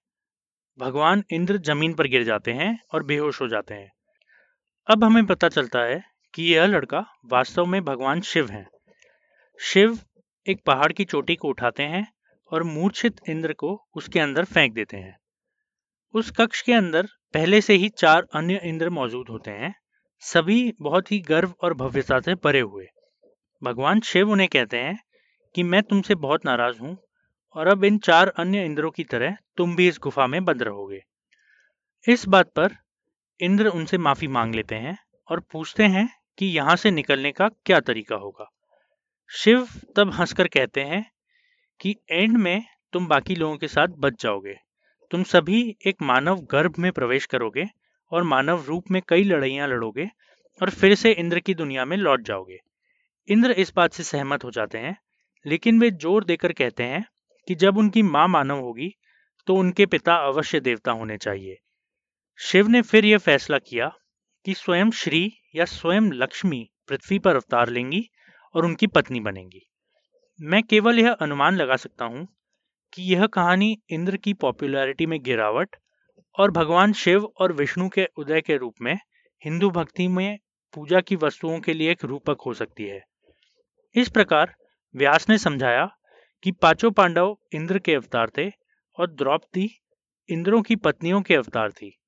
भगवान 0.78 1.22
इंद्र 1.32 1.56
ज़मीन 1.58 1.94
पर 1.94 2.06
गिर 2.06 2.24
जाते 2.24 2.52
हैं 2.52 2.78
और 2.94 3.02
बेहोश 3.02 3.40
हो 3.40 3.48
जाते 3.48 3.74
हैं। 3.74 3.90
अब 4.88 5.04
हमें 5.04 5.26
पता 5.26 5.48
चलता 5.48 5.78
है 5.78 6.04
कि 6.34 6.42
यह 6.54 6.66
लड़का 6.66 7.04
वास्तव 7.24 7.66
में 7.66 7.84
भगवान 7.84 8.20
शिव 8.20 8.50
हैं। 8.50 8.66
शिव 9.60 9.98
एक 10.46 10.60
पहाड़ 10.66 10.92
की 10.92 11.04
चोटी 11.04 11.34
को 11.36 11.48
उठाते 11.48 11.82
हैं 11.82 12.06
और 12.52 12.62
मूर्छित 12.62 13.20
इंद्र 13.28 13.52
को 13.52 13.86
उसके 13.94 14.20
अंदर 14.20 14.44
फेंक 14.44 14.74
देते 14.74 14.96
हैं। 14.96 15.16
उस 16.14 16.30
कक्ष 16.30 16.62
के 16.62 16.72
अंदर 16.72 17.08
पहले 17.34 17.60
से 17.60 17.74
ही 17.74 17.88
चार 17.88 18.26
अन्य 18.34 18.60
इंद्र 18.64 18.90
मौजूद 18.90 19.28
होते 19.28 19.50
हैं, 19.50 19.74
सभी 20.20 20.72
बहुत 20.80 21.12
ही 21.12 21.18
गर्व 21.20 21.54
और 21.62 21.74
भव्यता 21.74 22.20
से 22.20 22.34
भरे 22.34 22.60
हुए। 22.60 22.86
भगवान 23.62 24.00
शिव 24.00 24.30
उन्हें 24.30 24.48
कहते 24.48 24.76
हैं 24.76 24.98
कि 25.54 25.62
मैं 25.62 25.82
तुमसे 25.82 26.14
बहुत 26.14 26.44
नाराज़ 26.44 26.78
हूँ 26.78 26.96
और 27.56 27.66
अब 27.66 27.84
इन 27.84 27.98
चार 27.98 28.28
अन्य 28.28 28.64
इंद्रों 28.64 28.90
की 28.90 29.04
तरह 29.04 29.36
तुम 29.56 29.76
भी 29.76 29.88
इस 29.88 29.98
गुफा 30.02 30.26
में 30.26 30.44
बंद 30.44 30.62
रहोगे। 30.62 31.00
इस 32.08 32.28
बात 32.28 32.46
पर 32.46 32.85
इंद्र 33.40 33.68
उनसे 33.68 33.98
माफ़ी 33.98 34.26
मांग 34.28 34.54
लेते 34.54 34.74
हैं 34.74 34.96
और 35.28 35.40
पूछते 35.52 35.84
हैं 35.84 36.08
कि 36.38 36.46
यहाँ 36.46 36.76
से 36.76 36.90
निकलने 36.90 37.32
का 37.32 37.48
क्या 37.66 37.80
तरीका 37.80 38.16
होगा। 38.16 38.48
शिव 39.30 39.66
तब 39.96 40.12
हंसकर 40.12 40.48
कहते 40.48 40.80
हैं 40.80 41.04
कि, 41.80 41.94
एंड 42.10 42.36
में 42.36 42.64
तुम 42.92 43.06
बाकी 43.06 43.34
लोगों 43.34 43.56
के 43.56 43.68
साथ 43.68 43.88
बच 43.98 44.22
जाओगे। 44.22 44.54
तुम 45.10 45.22
सभी 45.22 45.60
एक 45.86 46.02
मानव 46.02 46.40
गर्भ 46.50 46.74
में 46.78 46.90
प्रवेश 46.92 47.26
करोगे 47.26 47.64
और 48.12 48.22
मानव 48.22 48.64
रूप 48.64 48.90
में 48.90 49.00
कई 49.08 49.24
लड़ाइयाँ 49.24 49.68
लड़ोगे 49.68 50.08
और 50.60 50.70
फिर 50.70 50.94
से 50.94 51.12
इंद्र 51.12 51.40
की 51.40 51.54
दुनिया 51.54 51.84
में 51.84 51.96
लौट 51.96 52.22
जाओगे। 52.22 52.58
इंद्र 53.28 53.50
इस 53.50 53.72
बात 53.76 53.92
से 53.92 54.02
सहमत 54.02 54.44
हो 54.44 54.50
जाते 54.50 54.78
हैं, 54.78 54.96
लेकिन 55.46 55.80
वे 55.80 55.90
ज़ोर 55.90 56.24
देकर 56.24 56.52
कहते 56.52 56.82
हैं 56.82 57.04
कि 57.48 57.54
जब 57.54 57.78
उनकी 57.78 58.02
माँ 58.02 58.26
मानव 58.28 58.60
होगी 58.60 58.92
तो 59.46 59.54
उनके 59.54 59.86
पिता 59.86 60.14
अवश्य 60.26 60.60
देवता 60.60 60.92
होने 60.92 61.16
चाहिए। 61.16 61.58
शिव 62.38 62.68
ने 62.68 62.82
फिर 62.82 63.04
यह 63.04 63.18
फैसला 63.18 63.58
किया 63.58 63.92
कि 64.44 64.54
स्वयं 64.54 64.90
श्री 64.90 65.32
या 65.54 65.64
स्वयं 65.64 66.10
लक्ष्मी 66.12 66.70
पृथ्वी 66.88 67.18
पर 67.18 67.34
अवतार 67.34 67.68
लेंगी 67.68 68.10
और 68.54 68.64
उनकी 68.64 68.86
पत्नी 68.86 69.20
बनेंगी। 69.20 69.60
मैं 70.40 70.62
केवल 70.62 70.98
यह 70.98 71.12
अनुमान 71.12 71.56
लगा 71.56 71.76
सकता 71.76 72.04
हूँ 72.04 72.26
कि 72.92 73.02
यह 73.02 73.26
कहानी 73.26 73.78
इंद्र 73.90 74.16
की 74.16 74.34
पॉपुलैरिटी 74.34 75.06
में 75.06 75.22
गिरावट 75.22 75.76
और 76.38 76.50
भगवान 76.50 76.92
शिव 76.92 77.24
और 77.40 77.52
विष्णु 77.52 77.88
के 77.88 78.08
उदय 78.16 78.40
के 78.40 78.56
रूप 78.56 78.74
में 78.82 78.98
हिंदू 79.44 79.70
भक्ति 79.70 80.08
में 80.08 80.38
पूजा 80.74 81.00
की 81.00 81.16
वस्तुओं 81.16 81.60
के 81.60 81.72
लिए 81.72 81.90
एक 81.90 82.04
रूपक 82.04 82.36
हो 82.46 82.54
सकती 82.54 82.84
है। 82.84 83.02
इस 83.94 84.08
प्रकार 84.08 84.54
व्यास 84.96 85.28
ने 85.28 85.38
समझाया 85.38 85.90
कि 86.42 86.52
पाँचों 86.52 86.90
पांडव 86.90 87.36
इंद्र 87.54 87.78
के 87.78 87.94
अवतार 87.94 88.30
थे 88.38 88.48
और 88.98 89.10
द्रौपदी 89.10 89.70
इंद्रों 90.28 90.62
की 90.62 90.76
पत्नियों 90.76 91.22
के 91.22 91.34
अवतार 91.34 91.72
थी। 91.72 91.98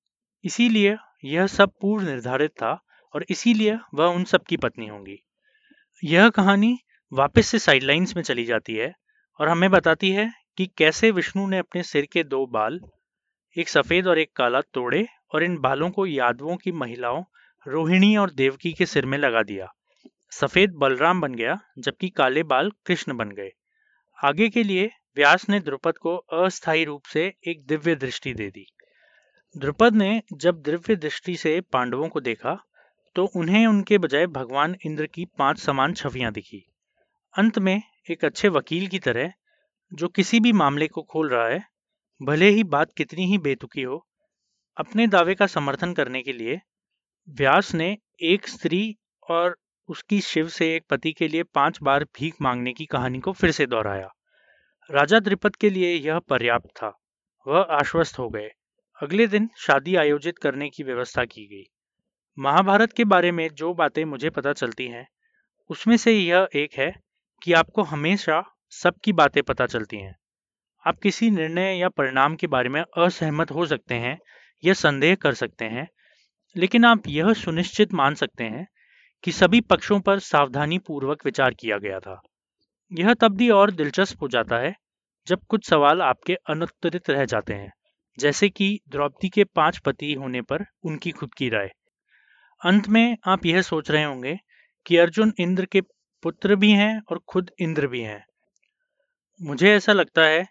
इसीलिए 0.45 0.97
यह 1.25 1.47
सब 1.47 1.71
पूर्व 1.81 2.05
निर्धारित 2.05 2.51
था 2.51 2.85
और 3.15 3.25
इसीलिए 3.31 3.79
वह 3.95 4.07
उन 4.07 4.25
सब 4.25 4.43
की 4.43 4.57
पत्नी 4.57 4.87
होंगी। 4.87 5.19
यह 6.05 6.29
कहानी 6.29 6.79
वापस 7.13 7.47
से 7.47 7.59
साइडलाइंस 7.59 8.17
में 8.17 8.23
चली 8.23 8.45
जाती 8.45 8.75
है 8.75 8.93
और 9.41 9.49
हमें 9.49 9.71
बताती 9.71 10.11
है 10.11 10.33
कि 10.57 10.67
कैसे 10.67 11.11
विष्णु 11.11 11.47
ने 11.47 11.59
अपने 11.59 11.83
सिर 11.83 12.07
के 12.13 12.25
दो 12.25 12.47
बाल, 12.47 12.81
एक 13.57 13.69
सफ़ेद 13.69 14.07
और 14.07 14.19
एक 14.19 14.33
काला 14.37 14.61
तोड़े 14.61 15.07
और 15.35 15.43
इन 15.43 15.59
बालों 15.59 15.91
को 15.91 16.07
यादवों 16.07 16.57
की 16.57 16.73
महिलाओं, 16.73 17.25
रोहिणी 17.67 18.17
और 18.17 18.31
देवकी 18.31 18.73
के 18.73 18.87
सिर 18.87 19.07
में 19.07 19.19
लगा 19.19 19.43
दिया। 19.43 19.75
सफ़ेद 20.31 20.73
बलराम 20.73 21.21
बन 21.21 21.35
गया, 21.35 21.59
जबकि 21.79 22.09
काले 22.09 22.43
बाल 22.43 22.71
कृष्ण 22.87 23.17
बन 23.17 23.31
गए। 23.31 23.51
आगे 24.25 24.49
के 24.49 24.63
लिए 24.63 24.91
व्यास 25.17 25.49
ने 25.49 25.61
द्रुपद 25.61 25.99
को 25.99 26.17
अस्थायी 26.17 26.85
रूप 26.85 27.03
से 27.05 27.33
एक 27.49 27.67
दिव्य 27.67 27.95
दृष्टि 27.95 28.35
दे 28.35 28.51
दी। 28.51 28.67
द्रुपद 29.57 29.95
ने 29.95 30.23
जब 30.33 30.61
दिव्य 30.63 30.95
दृष्टि 30.97 31.37
से 31.37 31.61
पांडवों 31.73 32.09
को 32.09 32.21
देखा 32.21 32.57
तो 33.17 33.25
उन्हें 33.37 33.67
उनके 33.67 33.99
बजाय 33.99 34.27
भगवान 34.27 34.75
इंद्र 34.87 35.07
की 35.07 35.25
पाँच 35.39 35.59
समान 35.59 35.95
छवियाँ 35.95 36.33
दिखी। 36.33 36.59
अंत 37.35 37.59
में 37.59 37.81
एक 38.11 38.25
अच्छे 38.25 38.49
वकील 38.49 38.87
की 38.87 38.99
तरह, 38.99 39.33
जो 39.93 40.09
किसी 40.09 40.41
भी 40.41 40.53
मामले 40.53 40.89
को 40.89 41.03
खोल 41.03 41.29
रहा 41.29 41.47
है, 41.49 41.63
भले 42.21 42.49
ही 42.49 42.65
बात 42.65 42.93
कितनी 42.93 43.27
ही 43.27 43.39
बेतुकी 43.39 43.83
हो, 43.83 44.05
अपने 44.77 45.07
दावे 45.07 45.35
का 45.35 45.47
समर्थन 45.47 45.93
करने 45.93 46.23
के 46.23 46.33
लिए, 46.33 46.61
व्यास 47.29 47.75
ने 47.75 47.97
एक 48.23 48.49
स्त्री 48.49 48.97
और 49.31 49.57
उसकी 49.89 50.21
शिव 50.21 50.49
से 50.49 50.75
एक 50.77 50.85
पति 50.91 51.13
के 51.13 51.29
लिए 51.29 51.43
पाँच 51.45 51.79
बार 51.83 52.05
भीख 52.19 52.35
मांगने 52.43 52.73
की 52.73 52.87
कहानी 52.87 53.21
को 53.21 53.33
फिर 53.33 53.51
से 53.51 53.67
दोहराया। 53.67 54.09
राजा 54.91 55.21
द्रिपद 55.21 55.57
के 55.57 55.71
लिए 55.71 55.95
यह 55.97 56.19
पर्याप्त 56.19 56.69
था, 56.73 56.93
वह 57.47 57.61
आश्वस्त 57.73 58.19
हो 58.19 58.29
गए। 58.29 58.51
अगले 59.03 59.27
दिन 59.27 59.51
शादी 59.57 59.97
आयोजित 59.97 60.39
करने 60.39 60.71
की 60.71 60.83
व्यवस्था 60.83 61.25
की 61.25 61.47
गई। 61.47 61.65
महाभारत 62.39 62.93
के 62.93 63.05
बारे 63.05 63.33
में 63.33 63.49
जो 63.49 63.75
बातें 63.75 64.05
मुझे 64.05 64.31
पता 64.31 64.53
चलती 64.53 64.87
हैं, 64.87 65.09
उसमें 65.71 65.97
से 65.97 66.13
यह 66.13 66.49
एक 66.55 66.75
है 66.75 66.95
कि 67.43 67.53
आपको 67.53 67.83
हमेशा 67.83 68.43
सबकी 68.71 69.13
बातें 69.13 69.43
पता 69.43 69.67
चलती 69.67 69.97
हैं। 69.97 70.17
आप 70.87 70.99
किसी 70.99 71.31
निर्णय 71.31 71.79
या 71.79 71.89
परिणाम 71.89 72.37
के 72.37 72.47
बारे 72.47 72.69
में 72.69 72.83
असहमत 72.99 73.51
हो 73.51 73.67
सकते 73.67 73.95
हैं 73.95 74.19
या 74.65 74.75
संदेह 74.75 75.15
कर 75.15 75.35
सकते 75.35 75.65
हैं, 75.65 75.89
लेकिन 76.57 76.85
आप 76.85 77.03
यह 77.09 77.33
सुनिश्चित 77.33 77.93
मान 77.93 78.15
सकते 78.15 78.45
हैं 78.45 78.67
कि 79.25 79.33
सभी 79.33 79.61
पक्षों 79.61 80.01
पर 80.01 80.19
सावधानी 80.19 80.79
पूर्वक 80.79 81.25
विचार 81.25 81.55
किया 81.55 81.79
गया 81.79 82.01
था। 82.01 82.21
यह 82.93 83.15
तब 83.15 83.37
भी 83.37 83.51
और 83.51 83.71
दिलचस्प 83.71 84.23
हो 84.23 84.29
जाता 84.29 84.57
है 84.57 84.75
जब 85.27 85.41
कुछ 85.49 85.69
सवाल 85.69 86.03
आपके 86.03 86.35
अनुत्तरित 86.35 87.11
रह 87.11 87.25
जाते 87.25 87.55
हैं। 87.55 87.73
जैसे 88.19 88.49
कि 88.49 88.81
द्रौपदी 88.89 89.29
के 89.29 89.45
पाँच 89.45 89.79
पति 89.79 90.13
होने 90.13 90.43
पर 90.43 90.65
उनकी 90.85 91.11
खुद 91.11 91.35
की 91.35 91.49
राय। 91.49 91.71
अंत 92.63 92.89
में 92.89 93.17
आप 93.27 93.47
यह 93.47 93.63
सोच 93.63 93.91
रहे 93.91 94.05
होंगे 94.05 94.39
कि 94.87 94.97
अर्जुन 94.97 95.33
इंद्र 95.41 95.65
के 95.65 95.81
पुत्र 96.23 96.57
भी 96.57 96.71
हैं 96.71 97.01
और 97.11 97.19
खुद 97.29 97.51
इंद्र 97.61 97.87
भी 97.87 98.01
हैं। 98.01 98.25
मुझे 99.41 99.75
ऐसा 99.75 99.93
लगता 99.93 100.23
है 100.23 100.47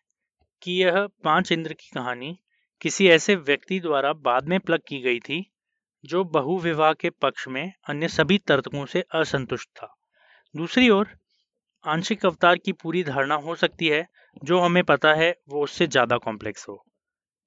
कि 0.62 0.72
यह 0.72 1.06
पाँच 1.24 1.52
इंद्र 1.52 1.74
की 1.74 1.90
कहानी 1.94 2.38
किसी 2.82 3.08
ऐसे 3.08 3.36
व्यक्ति 3.36 3.80
द्वारा 3.80 4.14
बाद 4.14 4.48
में 4.48 4.60
प्लग 4.60 4.82
की 4.88 5.00
गई 5.00 5.20
थी, 5.20 5.46
जो 6.04 6.24
बहुविवाह 6.24 6.94
के 6.94 7.10
पक्ष 7.10 7.48
में 7.48 7.74
अन्य 7.90 8.08
सभी 8.08 8.38
तर्कों 8.38 8.86
से 8.86 9.04
असंतुष्ट 9.16 9.70
था। 9.70 9.94
दूसरी 10.56 10.90
ओर, 10.90 11.08
आंशिक 11.86 12.26
अवतार 12.26 12.58
की 12.58 12.72
पूरी 12.72 13.04
धारणा 13.04 13.36
हो 13.36 13.56
सकती 13.56 13.88
है, 13.88 14.08
जो 14.44 14.60
हमें 14.60 14.84
पता 14.84 15.14
है 15.14 15.36
वो 15.50 15.64
उससे 15.64 15.88
ज़्यादा 15.88 16.18
कॉम्प्लेक्स 16.18 16.68
हो। 16.70 16.84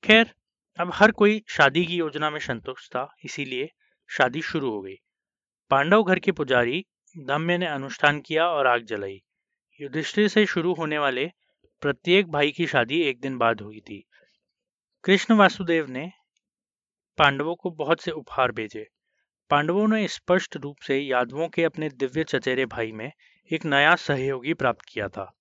खैर, 0.04 0.34
अब 0.80 0.90
हर 0.94 1.10
कोई 1.10 1.42
शादी 1.48 1.86
की 1.86 1.96
योजना 1.96 2.30
में 2.30 2.40
संतुष्ट 2.40 2.90
था, 2.90 3.14
इसीलिए 3.24 3.70
शादी 4.08 4.42
शुरू 4.42 4.70
हो 4.70 4.80
गई। 4.80 4.96
पांडव 5.70 6.02
घर 6.02 6.18
के 6.18 6.32
पुजारी 6.32 6.86
दम्य 7.18 7.58
ने 7.58 7.66
अनुष्ठान 7.66 8.20
किया 8.20 8.48
और 8.48 8.66
आग 8.66 8.84
जलाई। 8.84 9.22
युधिष्ठिर 9.80 10.28
से 10.28 10.46
शुरू 10.46 10.74
होने 10.74 10.98
वाले 10.98 11.32
प्रत्येक 11.80 12.30
भाई 12.30 12.50
की 12.50 12.66
शादी 12.66 13.02
एक 13.02 13.20
दिन 13.20 13.38
बाद 13.38 13.60
हुई 13.60 13.80
थी। 13.80 14.04
कृष्ण 15.04 15.34
वासुदेव 15.34 15.86
ने 15.86 16.12
पांडवों 17.18 17.54
को 17.54 17.70
बहुत 17.70 18.00
से 18.00 18.10
उपहार 18.10 18.52
भेजे। 18.52 18.88
पांडवों 19.50 19.88
ने 19.88 20.08
स्पष्ट 20.08 20.56
रूप 20.56 20.76
से 20.78 20.98
यादवों 20.98 21.48
के 21.48 21.64
अपने 21.64 21.88
दिव्य 21.88 22.24
चचेरे 22.24 22.66
भाई 22.66 22.92
में 22.92 23.12
एक 23.52 23.64
नया 23.64 23.94
सहयोगी 23.96 24.54
प्राप्त 24.54 24.80
किया 24.88 25.08
था। 25.08 25.39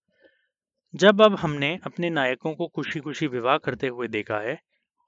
जब 0.95 1.21
अब 1.21 1.35
हमने 1.35 1.79
अपने 1.83 2.09
नायकों 2.09 2.53
को 2.55 2.67
खुशी 2.67 2.99
खुशी 2.99 3.27
विवाह 3.27 3.57
करते 3.57 3.87
हुए 3.87 4.07
देखा 4.07 4.37
है 4.37 4.57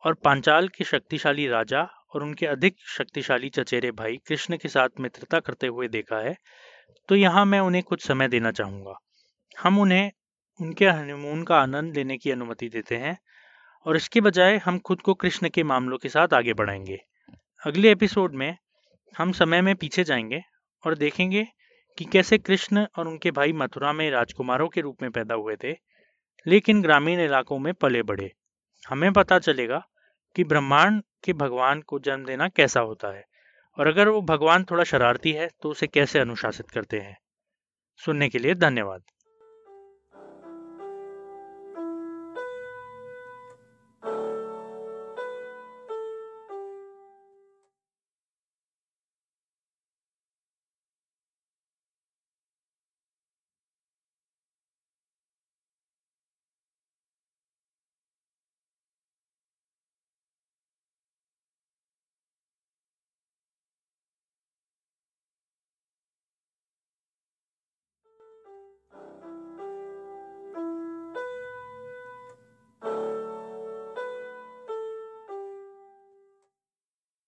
और 0.05 0.13
पांचाल 0.13 0.67
के 0.67 0.83
शक्तिशाली 0.83 1.47
राजा 1.47 1.81
और 1.83 2.23
उनके 2.23 2.45
अधिक 2.45 2.75
शक्तिशाली 2.87 3.49
चचेरे 3.49 3.91
भाई 3.91 4.17
कृष्ण 4.17 4.57
के 4.57 4.67
साथ 4.67 4.89
मित्रता 4.99 5.39
करते 5.39 5.67
हुए 5.67 5.87
देखा 5.87 6.19
है 6.19 6.35
तो 7.09 7.15
यहाँ 7.15 7.45
मैं 7.45 7.59
उन्हें 7.59 7.83
कुछ 7.83 8.07
समय 8.07 8.27
देना 8.27 8.51
चाहूँगा। 8.51 8.93
हम 9.63 9.79
उन्हें, 9.79 10.11
उनके 10.59 10.87
हनीमून 10.87 11.43
का 11.43 11.57
आनंद 11.57 11.97
लेने 11.97 12.17
की 12.17 12.31
अनुमति 12.31 12.69
देते 12.69 12.97
हैं 12.97 13.17
और 13.85 13.95
इसके 13.95 14.21
बजाय 14.21 14.57
हम 14.57 14.79
खुद 14.79 15.01
को 15.01 15.13
कृष्ण 15.13 15.49
के 15.49 15.63
मामलों 15.63 15.97
के 15.97 16.09
साथ 16.09 16.33
आगे 16.33 16.53
बढ़ाएँगे। 16.53 16.97
अगले 17.65 17.91
एपिसोड 17.91 18.35
में 18.35 18.57
हम 19.17 19.31
समय 19.31 19.61
में 19.61 19.75
पीछे 19.75 20.03
जाएँगे 20.03 20.41
और 20.85 20.95
देखेंगे 20.95 21.47
कि 21.97 22.05
कैसे 22.05 22.37
कृष्ण 22.37 22.85
और 22.97 23.07
उनके 23.07 23.31
भाई 23.31 23.53
मथुरा 23.53 23.93
में 23.93 24.09
राजकुमारों 24.11 24.67
के 24.67 24.81
रूप 24.81 25.01
में 25.01 25.11
पैदा 25.11 25.35
हुए 25.35 25.55
थे, 25.55 25.75
लेकिन 26.45 26.81
ग्रामीण 26.81 27.19
इलाकों 27.19 27.59
में 27.59 27.73
पले 27.73 28.03
बढ़े। 28.03 28.31
हमें 28.89 29.11
पता 29.13 29.39
चलेगा 29.39 29.83
कि 30.35 30.43
ब्रह्मांड 30.43 31.01
के 31.23 31.33
भगवान 31.33 31.81
को 31.81 31.99
जन्म 31.99 32.25
देना 32.25 32.47
कैसा 32.47 32.79
होता 32.79 33.07
है, 33.07 33.25
और 33.77 33.87
अगर 33.87 34.07
वो 34.07 34.21
भगवान 34.21 34.63
थोड़ा 34.63 34.83
शरारती 34.83 35.31
है 35.31 35.49
तो 35.61 35.69
उसे 35.69 35.87
कैसे 35.87 36.19
अनुशासित 36.19 36.69
करते 36.69 36.99
हैं। 36.99 37.17
सुनने 37.99 38.29
के 38.29 38.39
लिए 38.39 38.55
धन्यवाद। 38.55 39.03